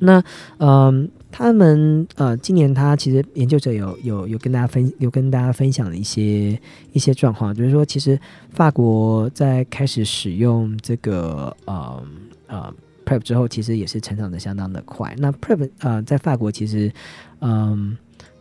[0.00, 0.22] 那
[0.58, 6.56] 嗯、呃，他们呃，今年他其实研究者有有有跟大家分有跟大家分享了一些
[6.92, 8.16] 一些状况，就是说，其实
[8.50, 12.00] 法国在开始使用这个呃
[12.46, 12.72] 呃
[13.08, 15.14] PrEP 之后，其实也是成长的相当的快。
[15.16, 16.92] 那 PrEP 呃，在法国其实
[17.40, 17.96] 嗯、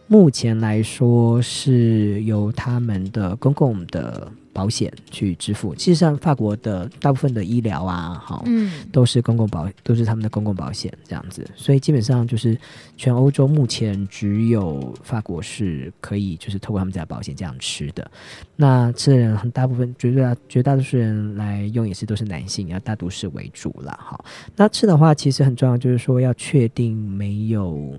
[0.08, 4.30] 目前来说是由他们的公共的。
[4.57, 12.57] 保险去支付，其实上法国的大部分的医疗啊，好，嗯，都是公共保，都是他们的公共保险这样子，所以基本上就是
[12.95, 18.09] 全欧洲目前只有法国是可以就是透过他们家保险这样吃的。
[18.55, 23.95] 那吃的人很大部分，绝对绝大多数人来用也是都是男性，要大都市为主啦。
[24.01, 27.95] 好，那吃的话其实很重要，就是说要确定没有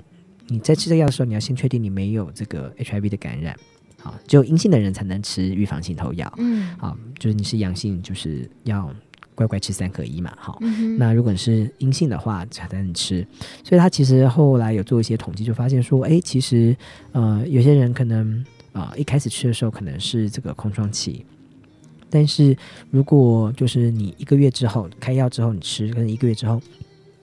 [0.48, 3.56] 你在吃这个药的时候，你要先确定你没有这个 HIV 的感染。
[4.00, 6.32] 好，只有阴性的人才能吃预防性投药。
[6.38, 8.88] 嗯，好，就是你是阳性，就是要
[9.34, 10.32] 乖乖吃三合一嘛。
[10.38, 13.26] 好，嗯、那如果你是阴性的话，才能吃。
[13.64, 16.76] 所以他其实后来有做一些统计，就发现说，哎、欸，其实
[17.10, 21.26] 呃，有些人可能啊、呃，一开始吃的时候可能是这个空窗期，
[22.08, 22.56] 但是
[22.90, 26.62] 如果就是你一个月之后开药之后你吃，可能一个月之后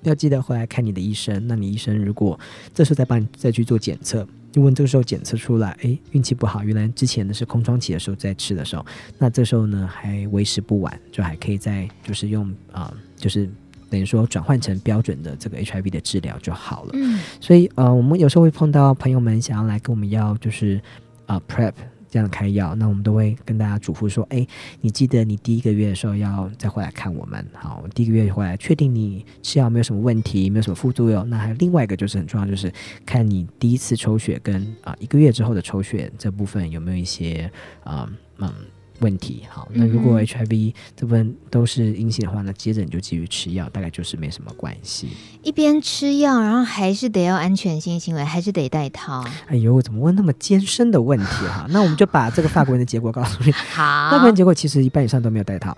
[0.04, 1.48] 要记得回来看你的医生。
[1.48, 2.38] 那你医生如果
[2.74, 4.28] 这时候再帮你再去做检测。
[4.56, 8.86] 如果这个时候检测出来，哎，运气不好，原来之前的是空窗期的时候在吃的时候，
[9.20, 13.50] 那这时候呢还为时不晚，就还可以再就是用啊、呃，就是
[13.90, 16.92] 等于说转换成标准的这个 HIV 的治疗就好了。
[16.94, 20.82] 嗯，所以呃，我们有时候会碰到朋友们想要来跟我们要就是
[21.26, 21.74] 啊、呃、PrEP。
[22.16, 24.48] 这样开药，那我们都会跟大家嘱咐说：哎，
[24.80, 27.46] 你记得你第一个月的时候要再回来看我们。
[27.52, 31.30] 好，第一个月回来确定你吃药没有什么问题，没有什么副作用。
[31.30, 32.72] 那还有另外一个就是很重要，就是
[33.06, 37.52] 看你第一次抽血跟啊、一个月之后的抽血这部分有没有一些
[37.84, 38.48] 啊嗯。
[38.48, 38.54] 嗯
[39.00, 45.10] 问题好，那如果 HIV 这部分都是阴性的话，那接着你就继续吃药，大概就是没什么关系。
[45.44, 49.24] 一边吃药，然后还是得要安全性行为，还是得戴套。
[49.48, 51.66] 哎呦，我怎么问那么艰深的问题哈？
[51.70, 53.52] 那我们就把这个法国人的结果告诉你。
[53.74, 55.78] 好，法国人结果其实一半以上都没有戴套。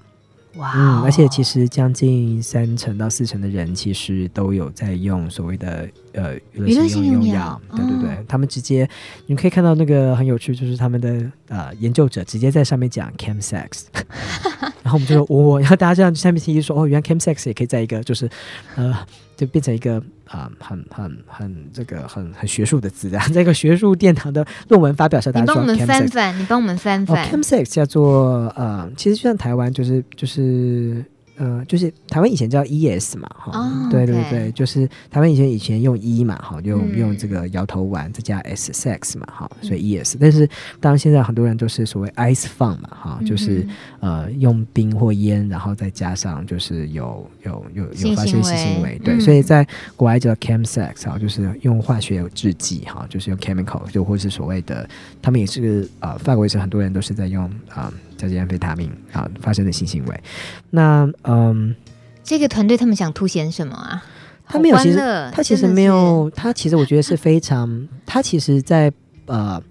[0.58, 8.90] 哇 Wow，嗯，而且其实将近三成到四成的人其实都有在用所谓的呃娱乐性用药，对对对，哦、他们直接
[9.26, 13.86] 你可以看到那个很有趣，就是他们的呃研究者直接在上面讲 chemsex，
[14.84, 18.30] 然后我们就说哦，然后大家这样下面听一说哦，原来 chemsex 也可以在一个就是
[18.76, 18.98] 呃。
[19.38, 19.96] 就变成一个
[20.26, 27.26] 啊、呃，很很很这个很很学术的字啊， 在一个学术殿堂的论文发表上，大家说你帮我们翻翻，你帮我们翻翻。
[27.30, 31.06] chemsex 叫做呃，其实就像台湾就是就是。
[31.38, 40.18] 呃，就是台湾以前叫 ES 嘛，哈、哦，对对对就是台湾以前以前用 E 嘛，哈，用、嗯、用这个摇头丸再加 S sex 嘛，哈，所以 ES。
[40.20, 43.60] 但是当然现在很多人都是所谓 ice fun 嘛，哈，就是、
[44.00, 54.90] 嗯、呃用冰或烟，然后再加上就是有有有有发生性行为，对，嗯、所以在国外叫 chem sex 哈，就是用化学制剂哈，就是用 chemical，就或是所谓的，
[55.22, 57.94] 他们也是呃，法国也是很多人都是在用啊。
[57.94, 60.24] 呃叫做安非他命啊，发生的性行为。
[60.72, 61.76] 那嗯，
[62.24, 64.04] 这个团队他们想凸显什么啊？
[64.48, 64.98] 他没有，其实
[65.32, 68.92] 他其实没有，他其实我觉得是非常，他其实在
[69.26, 69.62] 呃，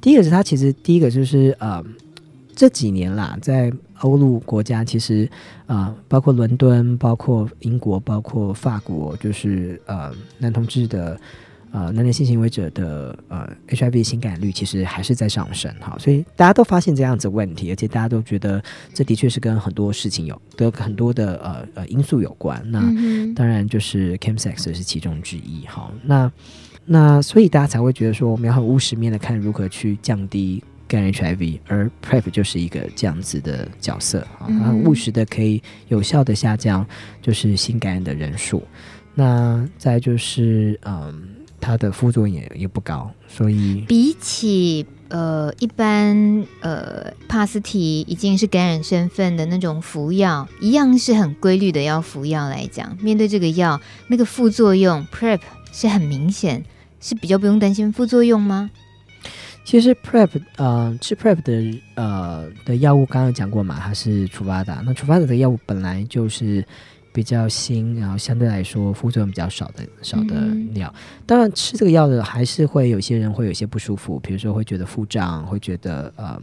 [0.00, 1.82] 第一个是他其实第一个就是呃，
[2.54, 5.28] 这几年啦，在欧陆国家，其实
[5.66, 11.18] 啊、呃，包括伦敦、包括英国、包括法国，就是呃，男同志的。
[11.76, 18.62] 呃，男男性行为者的呃 HIV 性感染率其实还是在上升哈，所以大家都发现这样子问题，而且大家都觉得
[18.94, 22.62] 这的确是跟很多事情有跟很多的呃呃因素有关。
[22.70, 25.92] 那、嗯、当然就是 chemsex 是其中之一哈。
[26.02, 26.32] 那
[26.86, 36.86] 那所以大家才会觉得说，我们要很务实面的看如何去降低感染 HIV，而 PrEP 就是一个这样子的角色啊，然后务实的可以有效的下降
[37.20, 38.62] 就是性感染的人数。
[39.14, 41.35] 那再就是嗯。
[41.60, 55.40] 它的副作用也也不高，所以比起呃一般呃帕斯提已经是感染身份的那种服药，一样是很规律的要服药来讲，面对这个药那个副作用，PrEP
[55.72, 56.64] 是很明显，
[57.00, 58.70] 是比较不用担心副作用吗？
[59.64, 66.64] 其实 PrEP 呃吃 PrEP 的呃的药物刚刚讲过嘛，它是楚巴达，那楚巴达的药物本来就是。
[67.16, 70.34] 比较新，然后相对来说副作用比较少的少的
[70.74, 70.94] 药。
[70.94, 76.38] 嗯、当然吃这个药的还是会有些人会有些不舒服，比如说会觉得腹胀，会觉得呃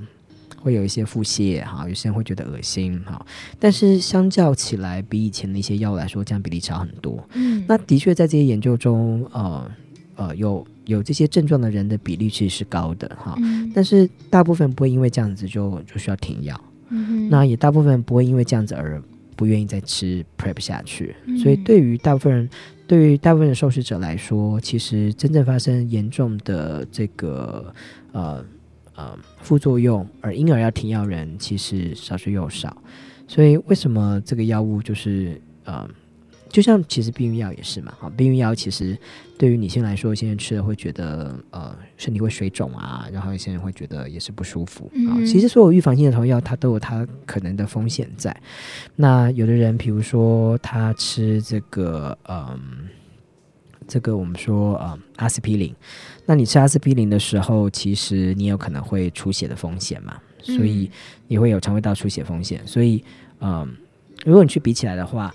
[0.59, 3.23] 会有一些腹泻哈，有些人会觉得恶心哈。
[3.59, 7.23] 但是相较起来，比以前的一些药来说，这样比例差很多。
[7.33, 9.71] 嗯，那的确在这些研究中，呃
[10.15, 13.35] 呃有有这些症状的人的比例其实是高的哈。
[13.37, 16.59] 嗯、但是大部分不会因为这样子就就需要停药。
[16.89, 18.99] 嗯，那也大部分不会因为这样子而。
[19.35, 22.49] 不愿意再吃 PrEP 下去，所以对于大部分人，
[22.87, 27.73] 对于大部分的受试者来说，其实真正发生严重的这个
[28.11, 28.45] 呃
[28.95, 32.75] 呃副作用，而因而要停药人，其实少之又少。
[33.27, 35.89] 所以为什么这个药物就是呃？
[36.53, 38.95] 就像其实避孕药也是嘛，哈，避孕药其实
[39.39, 45.17] 对于女性来说，现在吃了会觉得呃身体会水肿啊，然后有些人会觉得也是不舒服啊。
[45.17, 48.39] 嗯、其实所有预防性的头药，它都有它可能的风险在。
[48.95, 52.87] 那有的人，比如说他吃这个嗯，
[53.87, 55.73] 这个我们说呃阿司匹林，
[56.27, 60.87] 那你吃阿司匹林的时候，其实你有可能会出血的风险嘛，所以
[61.27, 62.61] 你会有肠胃道出血风险。
[62.67, 63.03] 所以
[63.41, 63.67] 嗯，
[64.23, 65.33] 如果你去比起来的话。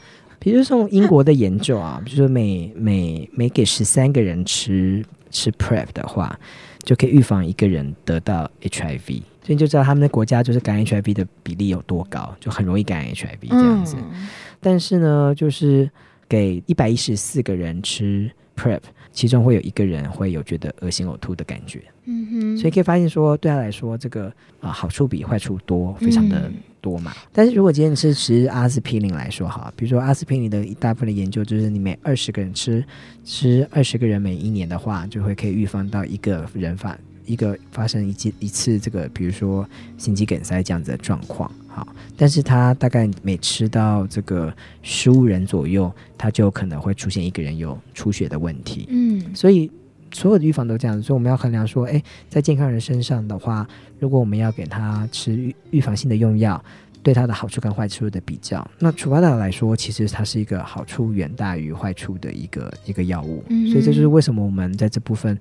[0.48, 6.40] 比如说英国的研究啊，比如说每每每给十三个人吃吃 PrEP 的话，
[6.84, 13.96] 就可以预防一个人得到 HIV，所以你就知道他们的国家就是感染 HIV 的比例有多高，就很容易感染 HIV 这样子。
[13.98, 14.26] 嗯、
[14.58, 15.90] 但是呢，就是
[16.26, 18.80] 给一百一十四个人吃 PrEP，
[19.12, 21.82] 其中会有一个人会有觉得恶心呕吐的感觉。
[22.04, 24.26] 嗯哼，所以可以发现说，对他来说，这个
[24.60, 26.50] 啊、呃、好处比坏处多，非常的。
[26.80, 27.12] 多嘛？
[27.32, 32.84] 但是如果今天你是吃阿司匹林来说哈，比如说阿司匹林的一大部分的研究就是你每二十个人吃
[33.24, 36.96] 吃二十个人每一年的话，就会可以预防到一个人发
[37.26, 41.50] 一个发生一次一次这个比如说心肌梗塞这样子的状况。
[41.78, 44.52] 好，但是他大概每吃到这个
[44.82, 48.86] 十五人左右，他就可能会出现一个人有出血的问题。
[48.90, 49.70] 嗯，所以。
[50.10, 53.68] 所有的预防都这样，所以我们要衡量说，哎，在健康人身上的话，
[53.98, 56.64] 如果我们要给他吃预预防性的用药，
[57.02, 63.42] 对它的好处跟坏处的比较，那楚巴达来说，其实它是一个好处远大于坏处的一个一个药物。
[63.48, 63.68] 嗯。
[63.70, 65.38] 所以这就是为什么我们在这部分，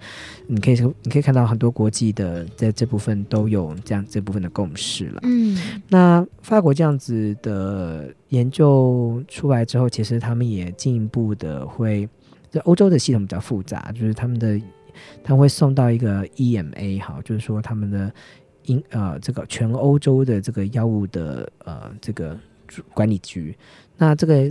[0.48, 5.20] 你可以你可以看到很多国际的在这部分都有这样这部分的共识了。
[5.24, 5.58] 嗯，
[5.90, 12.08] 那法国这样子的研究出来之后，其实他们也进一步的会。
[12.50, 14.58] 在欧洲的系统比较复杂，就是他们的
[15.22, 18.10] 他们会送到一个 EMA 哈，就是说他们的
[18.68, 22.38] 英呃这个全欧洲的这个药物的呃这个
[22.94, 23.54] 管理局。
[23.98, 24.50] 那这个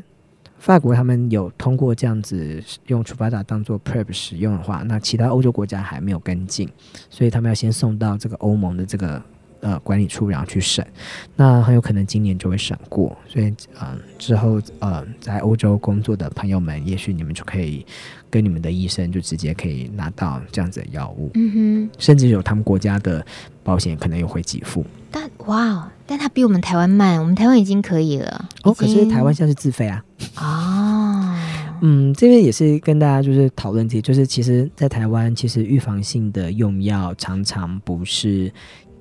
[0.59, 6.69] 法国他们有通过这样子用楚巴达当做 PrEP 使用的话，那其他欧洲国家还没有跟进，
[7.09, 9.23] 所以他们要先送到这个欧盟的这个。
[9.67, 10.87] 呃，管理处然后去审，
[11.35, 17.85] 那很有可能今年就会审过，所以呃之后呃在欧洲工作的朋友们，也许你们就可以
[18.31, 23.27] 跟你们的医生就直接可以拿到这样子的药物，嗯哼，甚至有他们国家的
[23.65, 24.85] 保险可能也会给付。
[25.11, 28.49] 但哇，但他比我们台湾慢，我们台湾已经可以了。
[28.63, 30.05] 哦，可是台湾现在是自费啊。
[30.37, 31.35] 哦，
[31.81, 38.53] 嗯，这边也是跟大家就是讨论这些，就是其实，在台湾其实预防性的用药常常不是。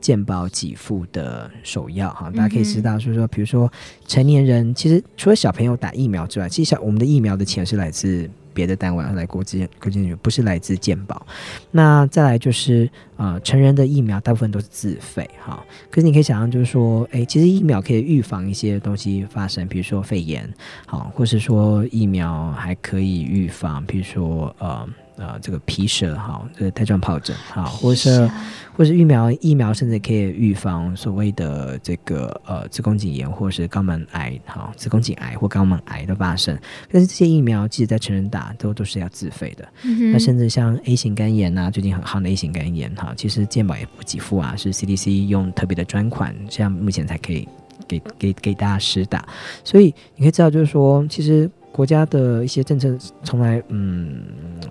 [0.06, 3.72] 健保给付的首要哈，大家可以知道，就是说，比如说
[4.06, 11.26] 成年人，其实除了小朋友打疫苗之外，其实小我们的疫苗的钱是来自别的单位，来国际国际不是来自健保。
[11.72, 12.88] 那再来就是
[13.18, 15.66] 呃，成人的疫苗大部分都是自费哈。
[15.90, 20.48] 可是你可以想象，就是说，诶，其实疫苗可以预防一些东西发生，比如说肺炎，
[20.86, 24.88] 好，或是说疫苗还可以预防，比如说呃。
[25.18, 28.30] 呃这个皮蛇哈，这个带状疱疹哈，或者是
[28.76, 36.58] 或是疫苗疫苗甚至可以预防所谓的这个呃子宫颈炎或者是肛门癌哈，子宫颈癌或肛门癌的发生。
[36.92, 39.68] 但是这些疫苗即使在成人打都都是要自费的。
[39.84, 47.48] 嗯、那甚至像 A 型肝炎呐，最近很夯的 A 型肝炎哈，其实健保也不给付啊，是 CDC 用特别的专款，这样目前才可以。
[47.88, 49.24] 给给给大家施打，
[49.64, 54.24] 所以你可以知道，就是说，其实国家的一些政策从来嗯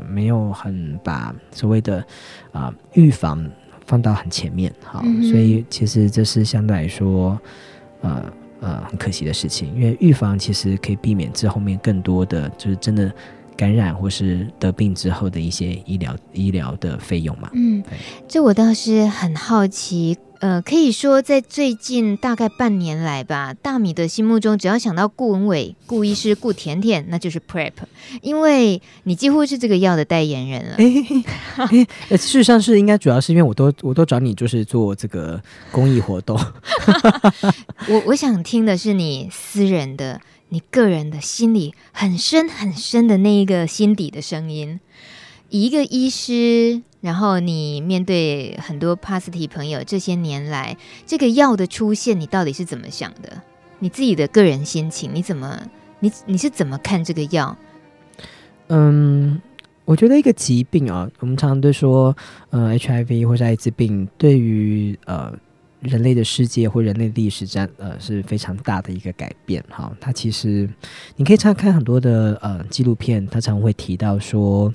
[0.08, 1.98] 没有很把所谓的
[2.50, 3.44] 啊、呃、预防
[3.84, 7.38] 放到很前面，好，嗯、所以其实这是相对来说
[8.00, 13.12] 呃呃很可惜的事情，因为预防其实可以避免这后面更多的就是真的
[13.56, 17.50] 感染或是得病之后的一些医疗医疗的费用嘛。
[17.54, 17.82] 嗯，
[18.28, 20.16] 这我倒是很好奇。
[20.40, 27.72] 呃，可以说在最近大概半年来吧，大米的心目中，只要想到顾文伟、顾医师、顾甜甜，那就是 PrEP，
[28.20, 30.76] 因为你几乎是这个药的代言人了。
[32.10, 35.40] 哎，事实上是应该主要是因为我都我都找你就是做这个
[35.70, 36.38] 公益活动。
[37.88, 40.20] 我我想听的是你私人的、
[40.54, 44.78] 你个人的心里很深很深的那一个心底的声音，
[45.48, 46.82] 一个医师。
[47.00, 50.76] 然后你面对很多帕斯提朋友，这些年来
[51.06, 53.42] 这个药的出现，你到底是怎么想的？
[53.80, 55.60] 你自己的个人心情，你怎么
[55.98, 57.58] 你你是怎么看这个药？
[58.68, 59.42] 嗯，
[59.84, 62.16] 我觉得一个疾病啊，我们常常都说，
[62.50, 65.36] 呃，HIV 或者艾滋病对于呃
[65.84, 69.96] 人类的世界或人类历史占呃是非常大的一个改变哈。
[70.00, 70.68] 它其实
[71.16, 74.74] 你可以常看很多的呃纪录片，它常会提到说。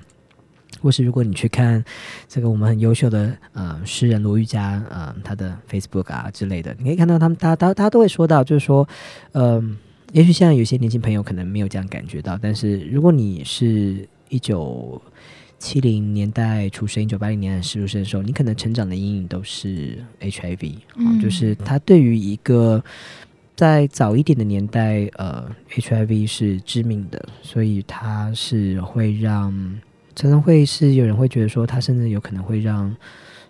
[0.82, 1.84] 或是如果你去看
[2.26, 8.88] 这个我们很优秀的呃诗人罗玉佳呃他的 Facebook 啊之类的，你可以看到他们大家大家都会说到，就是说，
[9.34, 9.78] 嗯、呃，
[10.14, 15.02] 也许现在有些年轻朋友可能没有这样感觉到，但是如果你是一九
[15.60, 22.84] 七零年代出生，一九八零年代出生的时候，你可能成长的阴影都是 HIV，嗯，就是他对于一个
[23.56, 29.54] 在早一点的年代，呃，HIV 是致命的，所以他是会让。
[30.16, 32.94] 常常会是有人会觉得说，他甚至有可能会让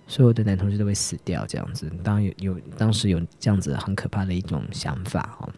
[0.06, 1.92] 所有的男同志都会死掉这样子。
[2.04, 5.50] 当然有有当时有这样子很可怕的一种想法哦。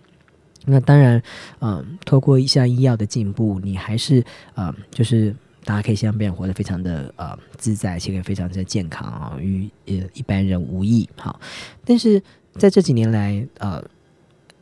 [0.64, 1.22] 那当然，
[1.60, 4.24] 嗯，透过一项医药的进步，你还是
[4.56, 11.08] 嗯，就是大家可以像别人活得非常的呃自在，且可以非常的健康啊，与呃一般人无异。
[11.16, 11.40] 好，
[11.86, 12.22] 但是
[12.54, 13.84] 在这几年来，呃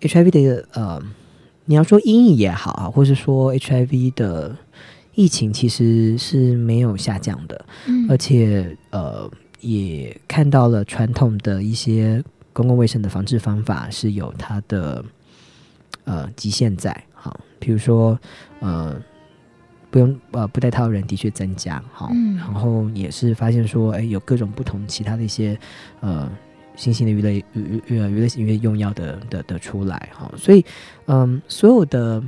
[0.02, 1.02] ，HIV 的呃，
[1.66, 4.56] 你要说阴影也好啊，或是说 HIV 的。
[5.16, 7.66] 疫情其实是没有下降的，
[8.08, 9.30] 而且呃
[9.60, 12.24] 也看到了传统的一些
[12.54, 15.04] 公共卫生的防治方法是有它的
[16.06, 18.18] 呃极限在，好，比如说
[18.62, 18.96] 呃
[19.90, 25.58] 不用呃不戴套的人的确增加，哈，嗯、然后也是发现说，哎，有各种不同其他的一些
[26.00, 26.30] 呃
[26.76, 30.66] 新型的鱼类娱娱娱乐性因为用药的的的出来，哈，所以
[31.06, 32.24] 嗯、呃、所有的。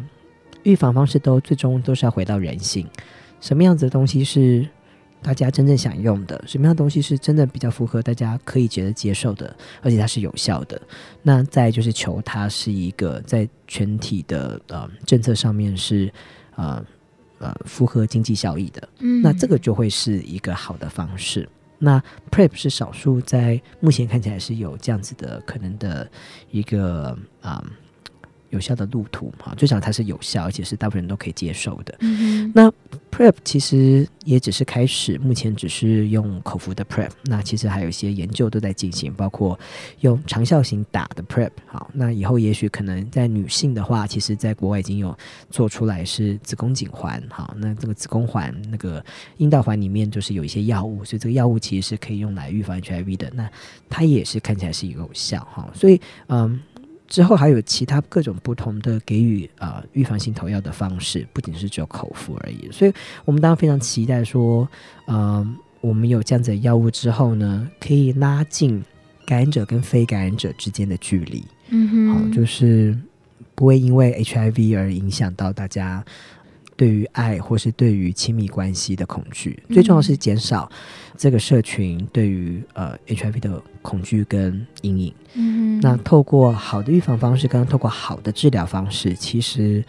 [0.63, 2.85] 预防方式都最终都是要回到人性，
[3.39, 4.63] 什么样子的东西是
[5.19, 6.39] 大家真正想用的？
[6.45, 10.79] 什么样的东西是真的比较符合大家可以觉得接受的，而且它是有效的？
[11.23, 16.13] 那再就是求它是一个在全体的呃政策上面是
[16.55, 16.85] 呃
[17.41, 18.87] 呃符合经济效益的。
[18.99, 21.49] 嗯，那这个就会是一个好的方式。
[21.77, 26.09] 那 PrEP 是少数在目前看起来是有这样子的可能的
[26.51, 27.61] 一个啊。
[27.61, 27.63] 呃
[28.51, 31.95] 有效的路途哈，最少它是有效，而且是大部分人都可以接受的。
[32.01, 32.71] 嗯、那
[33.11, 37.09] PrEP 其实也只是开始，目前只是用口服的 PrEP。
[37.23, 39.59] 那其实还有一些研究都在进行，包括
[40.01, 41.49] 用长效型打的 PrEP。
[41.65, 45.17] 好，那以后也许可能在女性的话，其实在国外已经有
[45.49, 47.21] 做出来是子宫颈环。
[47.29, 49.03] 好，那这个子宫环那个
[49.37, 53.31] 阴道环里面就是有一些药物，所以这个药物其实是可以用来预防 HIV 的。
[53.33, 53.49] 那
[53.89, 56.59] 它也是看起来是有效哈，所以嗯。
[57.11, 62.71] 之后还有其他各种不同的给予啊预防性投药的方式，不仅是只有口服而已。
[62.71, 62.93] 所以
[63.25, 64.65] 我们当然非常期待说，
[65.07, 68.81] 嗯、呃，我们有这样子的药物之后呢，可以拉近
[69.25, 71.43] 感染者跟非感染者之间的距离。
[71.67, 72.97] 嗯哼，好，就是
[73.55, 76.01] 不会因为 HIV 而影响到大家
[76.81, 79.61] 对于爱或是对于亲密关系的恐惧。
[79.69, 80.67] 最重要是减少
[81.15, 85.13] 这个社群对于呃 HIV 的恐惧跟阴影。
[85.35, 89.85] 嗯，那透过好的预防方式，跟透过好的治疗方式，其实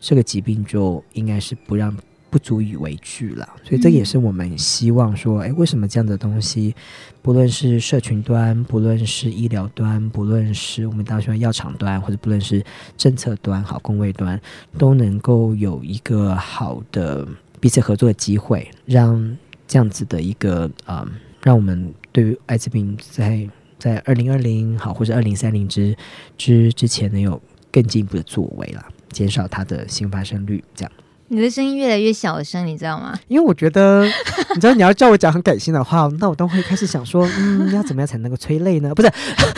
[0.00, 1.96] 这个疾病就应该是不让
[2.32, 3.46] 不足以为惧了。
[3.62, 6.74] 所以这也是我们希望说，哎，为什么这样的东西，
[7.20, 12.64] 不论是社群端，不论是医疗端，不论是我们当然说药厂端，或者不论是
[12.96, 14.40] 政策端、好公卫端，
[14.78, 17.28] 都能够有一个好的
[17.60, 19.36] 彼此合作的机会，让
[19.68, 21.06] 这样子的一个啊、
[21.42, 23.46] 让我们对于艾滋病在
[23.78, 25.94] 在二零二零好或者二零三零之
[26.38, 27.38] 之之前能有
[27.70, 30.92] 更进一步的作为啦，减少它的新发生率，这样。
[31.32, 33.18] 你的声音越来越小声，你知道吗？
[33.26, 34.04] 因为我觉得，
[34.54, 38.94] 你知道你要叫我讲很感性的话，那我都会开始想说，嗯，要怎么样才能够催泪呢？
[38.94, 39.08] 不是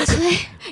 [0.07, 0.17] 催，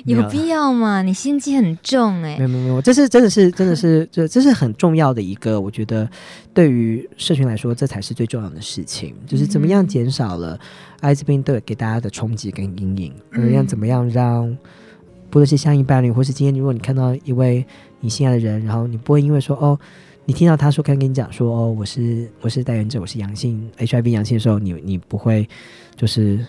[0.05, 1.01] 有必要吗？
[1.01, 2.37] 你心机很重哎、欸。
[2.37, 6.09] 没有没有没有，这是真的是真的是这这是很重要的一个，我觉得
[6.53, 10.57] 对于社群来说，这才是最重要的事情，就是怎么样减少了
[11.01, 14.57] 艾滋病对给大家的冲击跟阴影，而要怎么样让
[15.29, 17.65] 不论是相应伴侣，或是今天如果你看到一位
[17.99, 19.77] 你心爱的人，然后你不会因为说哦。
[20.25, 25.47] 你听到他说，刚跟你讲说，哦，我是我是带原者，我是阳性 HIV 阳性的时候，你你不会
[25.95, 26.45] 就是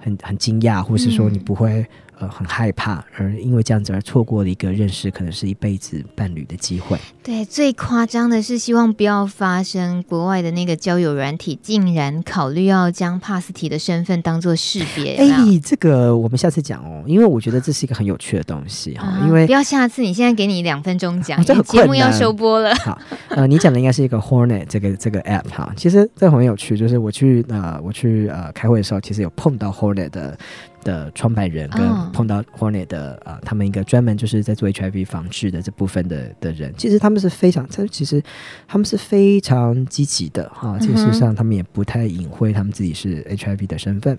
[0.00, 1.86] 很很惊讶，或是说你不会。
[2.20, 6.98] 呃，很害怕，而因为这样子而错过了一个认识可能是一辈子伴侣的机会。
[7.22, 15.14] 对，最夸张的是，希望不要发生国外的那个交友软体，竟然考虑要将帕斯提的身份当做识别。
[15.14, 19.22] 哎、欸，这个我们下次讲哦，因为我觉得这是一个很有趣的东西哈、啊。
[19.24, 22.74] 因为不要下次，你现在给你两分钟讲， 啊、节目要收播了。
[22.84, 22.98] 好，
[23.28, 25.72] 呃，你讲的应该是一个 Hornet 这个这个 app 哈。
[25.76, 30.36] 其实这很有趣，就是我去呃我去呃开会的时候，其实有碰到 Hornet 的。
[30.84, 31.80] 的创办人跟
[32.12, 33.34] 碰到 Hornet 的啊、oh.
[33.34, 38.22] 呃，他们一个专门就是在做 HIV 防治的这部分的的人，其实他们是非常，他其实
[38.66, 40.78] 他们是非常积极的哈。
[40.78, 44.18] 事实上，他们也不太隐晦他们自己是 HIV 的身份。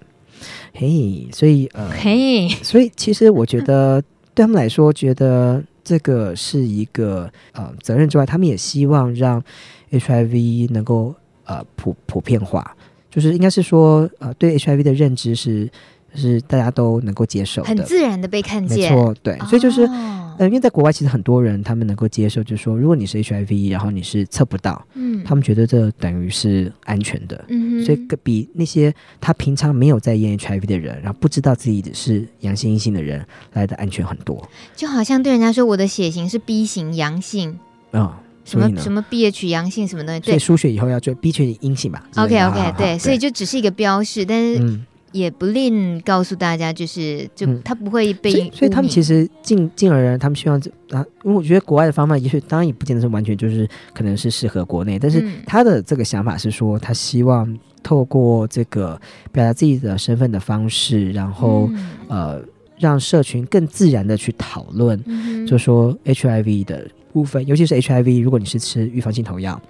[0.74, 4.02] 嘿、hey,，所以呃，嘿、hey.，所以其实我觉得
[4.34, 9.44] 对他们来说，觉得这个是一个呃责任之外，他们也希望让
[9.92, 12.76] HIV 能够呃普普遍化，
[13.10, 15.70] 就是应该是说呃对 HIV 的认知是。
[16.14, 37.60] 就是大家都能够接受，很自然的被看见，没错，对，所以就是，嗯、呃，因为在国外其实很多人他们能够接受，就是说，如果你是 HIV，然后你是测不到，嗯，他们觉得这等于是安全的，嗯，所以比那些他平常没有在验 HIV 的人，然后不知道自己是阳性阴性的人来的安全很多，就好像对人家说我的血型是 B 型阳性，
[37.92, 38.14] 啊、哦，
[38.46, 44.86] 什么什么 BH 阳性什么东西，对，输血以后要做 B H 阴性吧，OK OK，对，所以就只是一个标示，但是，嗯。
[45.12, 50.60] 也不吝告诉大家，就是就他不会被、嗯所，所以他们其实进进而他们希望
[50.92, 59.00] 啊，因为我觉得国外的方法 也许当然也不见得是完全就是可能是适合国内，但是他的这个想法是说，他希望透过这个
[59.32, 62.42] 表达自己的身份的方式，然后、嗯、呃
[62.78, 69.62] 让社群更自然的去讨论、嗯，就说 HIV 的部分，尤其是 HIV，如果你是吃预防性投药。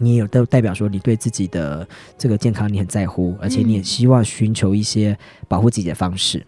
[0.00, 1.86] 你也都代表说你对自己的
[2.18, 6.44] 这个健康你很在乎，而且你也希望寻求一些保护自己的方式。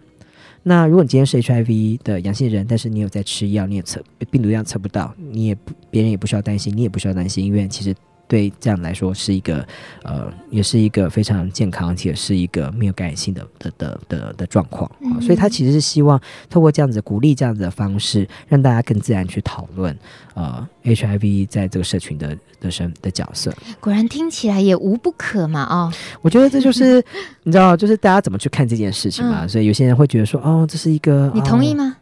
[0.63, 7.95] 那如果你今天是 HIV 的阳性人，但是你有在吃药，你也测病毒量测不到，你也不别人也不需要担心，你也不需要担心，因为其实。
[8.33, 9.63] 对这样来说是一个，
[10.05, 16.19] 呃，也是一个非常健康且是一个没有感染性的的的的的状况，啊，所以他其实是希望
[16.49, 19.95] 透过这样子鼓励这样子的方式，让大家更自然去讨论，
[20.33, 23.55] 呃，HIV 在这个社群的的身的角色。
[23.81, 27.05] 果然听起来也无不可嘛，哦，我觉得这就是
[27.45, 31.97] 你知道，就是大家怎么去看这件事情嘛，嗯，所以有些人会觉得说，哦，这是一个，你同意吗？
[31.99, 32.01] 哦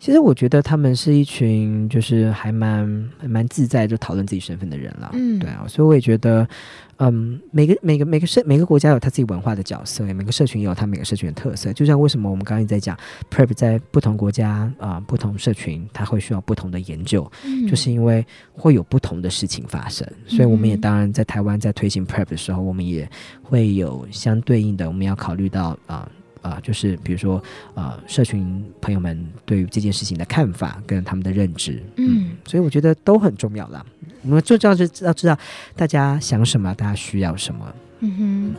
[0.00, 6.48] 其实我觉得他们是一群就是还蛮还蛮自在就讨论自己身份的人了，嗯，对啊，所以我也觉得，
[6.96, 11.70] 嗯，每个每个每个社每个国家有他自己文化的角色，每个社群也有他每个社群的特色。
[11.74, 12.96] 就像为什么我们刚刚在讲
[13.30, 20.08] PrEP 在不同国家啊、呃、不同社群，它会需要不同的研究，嗯，就是因为会有不同的事情发生。
[20.26, 23.06] 所以我们也当然在台湾在推行 PrEP 的时候，我们也
[23.42, 26.08] 会有相对应的，我们要考虑到啊。
[26.08, 26.10] 呃
[26.42, 27.42] 啊、呃，就是比如说，
[27.74, 33.84] 呃，社群朋友们对于这件事情的看法跟他们的认知，嗯，嗯，所以我觉得都很重要啦。
[34.22, 35.36] 我们最重要是要知道
[35.74, 37.74] 大家想什么，大家需要什么。
[38.00, 38.54] 嗯哼，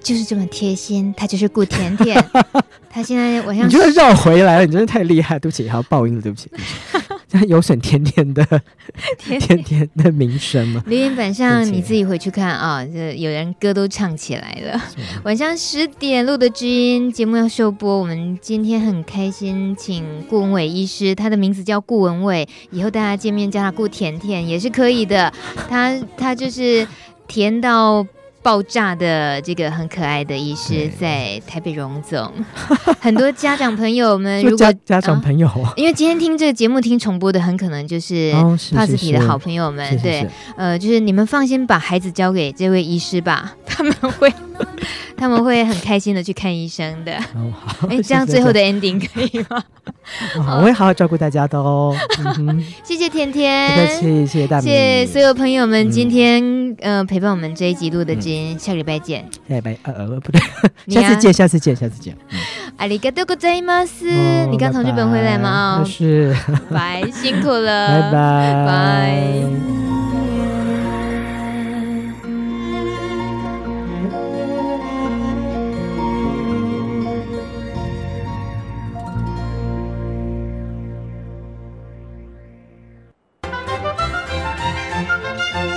[0.00, 2.22] 就是这么贴心，他就是顾甜甜。
[2.90, 6.48] 他现在晚上你就绕回来了，你真的太厉害，对不起，还要报音了，对不起。
[6.48, 7.05] 对不起
[7.48, 8.44] 有损甜甜的
[9.18, 10.82] 甜甜的名声吗？
[10.86, 14.80] 留言板上你自己回去看啊，这有人歌都唱起来了。
[15.24, 25.32] 晚上十点录的知音节目要收播，我们今天很开心，请顾文伟医师，他的名字叫顾文伟，以后大家见面叫他顾甜甜也是可以的。
[25.68, 26.86] 他他就是
[27.26, 28.06] 甜到。
[28.46, 32.32] 爆炸的这个很可爱的医师在台北荣总，
[33.02, 38.32] 很多家长朋友们， 如果家，家长朋友、啊，因为今天听这个节目听重播的，很可能就是
[38.72, 40.24] 帕斯提的好朋友们，对，
[40.56, 44.32] 呃，就是你们放心把孩子交给这位医师吧，他们会
[45.17, 47.15] 他们会很开心的去看医生的。
[47.35, 49.63] 哦，好，哎，这样最后的 ending 可以吗？
[50.35, 51.95] 我 会好好照顾大家的哦。
[52.83, 59.25] 谢谢甜甜，不客气，谢谢大米，谢谢所有朋友们今天呃陪伴我们这一集录的金，下个礼拜见。
[59.47, 60.41] 下礼拜呃呃不对，
[60.87, 62.15] 下次见，下次见，下次见。
[62.77, 64.05] ありがとうございます。
[64.49, 65.83] 你刚从日本回来吗？
[65.85, 66.35] 是。
[66.71, 67.87] 拜，辛苦了。
[67.87, 68.65] 拜拜。
[68.65, 69.74] 拜。